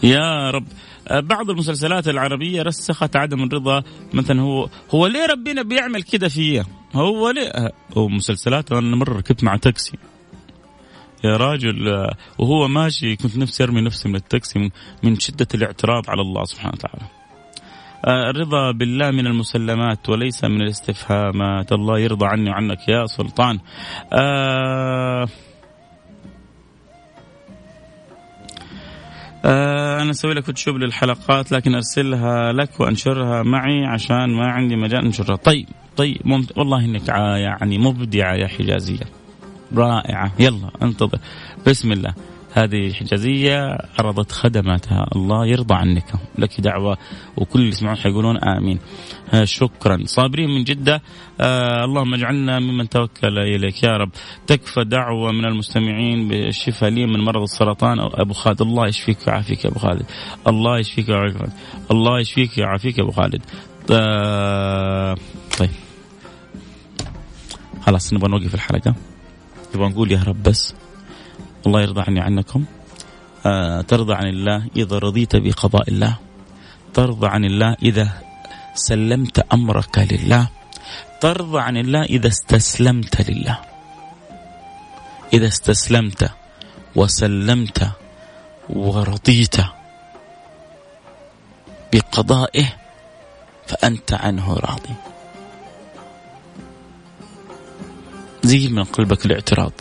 يا 0.02 0.50
رب 0.50 0.66
بعض 1.10 1.50
المسلسلات 1.50 2.08
العربية 2.08 2.62
رسخت 2.62 3.16
عدم 3.16 3.42
الرضا 3.42 3.82
مثلا 4.12 4.40
هو 4.40 4.68
هو 4.94 5.06
ليه 5.06 5.26
ربنا 5.26 5.62
بيعمل 5.62 6.02
كده 6.02 6.28
فيا؟ 6.28 6.64
هو 6.94 7.30
ليه؟ 7.30 7.72
هو 7.96 8.08
مسلسلات 8.08 8.72
أنا 8.72 8.96
مرة 8.96 9.16
ركبت 9.16 9.44
مع 9.44 9.56
تاكسي 9.56 9.98
يا 11.24 11.36
راجل 11.36 12.08
وهو 12.38 12.68
ماشي 12.68 13.16
كنت 13.16 13.36
نفسي 13.36 13.64
أرمي 13.64 13.80
نفسي 13.80 14.08
من 14.08 14.16
التاكسي 14.16 14.70
من 15.02 15.18
شدة 15.18 15.46
الاعتراض 15.54 16.10
على 16.10 16.20
الله 16.20 16.44
سبحانه 16.44 16.72
وتعالى. 16.74 17.06
الرضا 18.04 18.70
بالله 18.70 19.10
من 19.10 19.26
المسلمات 19.26 20.08
وليس 20.08 20.44
من 20.44 20.62
الاستفهامات. 20.62 21.72
الله 21.72 21.98
يرضى 21.98 22.26
عني 22.26 22.50
وعنك 22.50 22.88
يا 22.88 23.06
سلطان. 23.06 23.58
آه 24.12 25.26
آه 29.44 30.02
أنا 30.02 30.10
أسوي 30.10 30.34
لك 30.34 30.44
فوتوشوب 30.44 30.76
للحلقات 30.76 31.52
لكن 31.52 31.74
أرسلها 31.74 32.52
لك 32.52 32.80
وأنشرها 32.80 33.42
معي 33.42 33.84
عشان 33.86 34.34
ما 34.34 34.46
عندي 34.46 34.76
مجال 34.76 35.04
أنشرها. 35.04 35.36
طيب 35.36 35.66
طيب 35.96 36.16
ممت... 36.24 36.58
والله 36.58 36.84
إنك 36.84 37.08
يعني 37.08 37.78
مبدعة 37.78 38.34
يا 38.34 38.46
حجازية. 38.46 39.06
رائعة. 39.76 40.32
يلا 40.38 40.70
انتظر. 40.82 41.18
بسم 41.66 41.92
الله. 41.92 42.14
هذه 42.56 42.92
حجازية 42.92 43.78
عرضت 43.98 44.32
خدماتها. 44.32 45.06
الله 45.16 45.46
يرضى 45.46 45.74
عنك. 45.74 46.12
لك 46.38 46.60
دعوة 46.60 46.98
وكل 47.36 47.58
اللي 47.58 47.68
يسمعون 47.68 47.96
حيقولون 47.96 48.36
آمين. 48.36 48.78
آه 49.34 49.44
شكرا. 49.44 49.98
صابرين 50.04 50.50
من 50.50 50.64
جدة. 50.64 51.02
آه 51.40 51.84
اللهم 51.84 52.14
اجعلنا 52.14 52.58
ممن 52.58 52.88
توكل 52.88 53.38
إليك. 53.38 53.82
يا 53.82 53.96
رب. 53.96 54.10
تكفى 54.46 54.84
دعوة 54.84 55.32
من 55.32 55.44
المستمعين 55.44 56.28
بالشفاء 56.28 56.90
لي 56.90 57.06
من 57.06 57.20
مرض 57.20 57.42
السرطان. 57.42 57.98
أو 57.98 58.08
أبو 58.08 58.32
خالد. 58.32 58.62
الله 58.62 58.86
يشفيك 58.86 59.18
ويعافيك 59.26 59.64
يا 59.64 59.70
أبو 59.70 59.78
خالد. 59.78 60.06
الله 60.46 60.78
يشفيك 60.78 61.08
ويعافيك. 61.08 61.52
الله 61.90 62.20
يشفيك 62.20 62.58
ويعافيك 62.58 62.98
يا 62.98 63.02
أبو 63.02 63.12
خالد. 63.12 63.42
آه 63.90 65.16
طيب. 65.58 65.70
خلاص 67.80 68.14
نبغى 68.14 68.30
نوقف 68.30 68.54
الحلقة. 68.54 68.94
نبغى 69.74 69.88
نقول 69.88 70.12
يا 70.12 70.22
رب 70.26 70.42
بس. 70.42 70.74
الله 71.66 71.80
يرضى 71.82 72.00
عني 72.00 72.20
عنكم. 72.20 72.64
آه 73.46 73.80
ترضى 73.80 74.14
عن 74.14 74.26
الله 74.26 74.66
إذا 74.76 74.98
رضيت 74.98 75.36
بقضاء 75.36 75.88
الله. 75.88 76.16
ترضى 76.94 77.26
عن 77.26 77.44
الله 77.44 77.76
إذا 77.82 78.08
سلمت 78.74 79.38
أمرك 79.52 79.98
لله. 79.98 80.48
ترضى 81.20 81.60
عن 81.60 81.76
الله 81.76 82.02
إذا 82.02 82.28
استسلمت 82.28 83.30
لله. 83.30 83.58
إذا 85.32 85.46
استسلمت 85.46 86.30
وسلمت 86.96 87.90
ورضيت 88.68 89.56
بقضائه 91.92 92.68
فأنت 93.66 94.12
عنه 94.12 94.54
راضي. 94.54 94.94
زيل 98.42 98.74
من 98.74 98.84
قلبك 98.84 99.26
الاعتراض. 99.26 99.72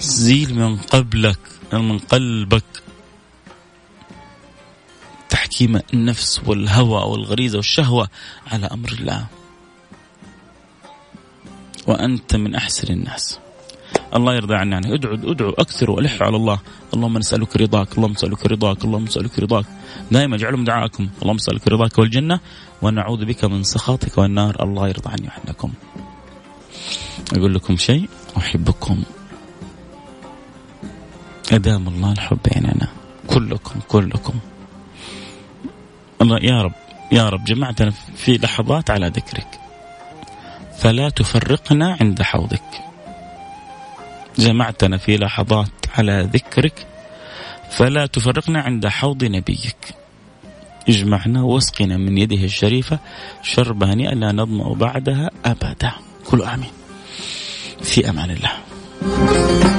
زيل 0.00 0.54
من 0.54 0.76
قبلك 0.76 1.38
من 1.72 1.98
قلبك. 1.98 2.64
تحكيم 5.28 5.80
النفس 5.94 6.40
والهوى 6.46 7.10
والغريزة 7.10 7.56
والشهوة 7.56 8.08
على 8.46 8.66
أمر 8.66 8.88
الله. 8.88 9.26
وأنت 11.86 12.36
من 12.36 12.54
أحسن 12.54 12.92
الناس. 12.92 13.38
الله 14.14 14.34
يرضى 14.34 14.54
عنا 14.54 14.72
يعني 14.72 14.94
ادعو 14.94 15.14
ادعو 15.14 15.50
أكثر 15.50 15.90
والحوا 15.90 16.26
على 16.26 16.36
الله. 16.36 16.60
اللهم 16.94 17.18
نسألك 17.18 17.56
رضاك 17.56 17.98
اللهم 17.98 18.12
نسألك 18.12 18.46
رضاك 18.46 18.84
اللهم 18.84 19.04
نسألك 19.04 19.38
رضاك. 19.38 19.64
دائما 20.10 20.36
اجعلهم 20.36 20.64
دعاءكم. 20.64 21.08
اللهم 21.22 21.36
نسألك 21.36 21.68
رضاك 21.68 21.98
والجنة 21.98 22.40
ونعوذ 22.82 23.24
بك 23.24 23.44
من 23.44 23.62
سخطك 23.62 24.18
والنار. 24.18 24.62
الله 24.62 24.88
يرضى 24.88 25.10
عني 25.10 25.28
وعنكم 25.28 25.72
أقول 27.32 27.54
لكم 27.54 27.76
شيء 27.76 28.08
أحبكم. 28.36 29.02
أدام 31.52 31.88
الله 31.88 32.12
الحب 32.12 32.38
بيننا. 32.44 32.88
كلكم 33.26 33.80
كلكم. 33.88 34.34
الله 36.22 36.38
يا 36.42 36.62
رب 36.62 36.72
يا 37.12 37.28
رب 37.28 37.44
جمعتنا 37.44 37.90
في 38.16 38.38
لحظات 38.38 38.90
على 38.90 39.06
ذكرك. 39.06 39.60
فلا 40.78 41.08
تفرقنا 41.08 41.96
عند 42.00 42.22
حوضك. 42.22 42.84
جمعتنا 44.38 44.96
في 44.96 45.16
لحظات 45.16 45.68
على 45.98 46.30
ذكرك. 46.32 46.86
فلا 47.70 48.06
تفرقنا 48.06 48.60
عند 48.60 48.86
حوض 48.86 49.24
نبيك. 49.24 49.94
اجمعنا 50.88 51.42
واسقنا 51.42 51.96
من 51.96 52.18
يده 52.18 52.44
الشريفة 52.44 52.98
شربة 53.42 53.92
هنيئة 53.92 54.14
لا 54.14 54.32
نظمأ 54.32 54.74
بعدها 54.74 55.30
أبدا. 55.44 55.92
كل 56.26 56.42
آمين. 56.42 56.70
في 57.82 58.10
أمان 58.10 58.30
الله. 58.30 59.75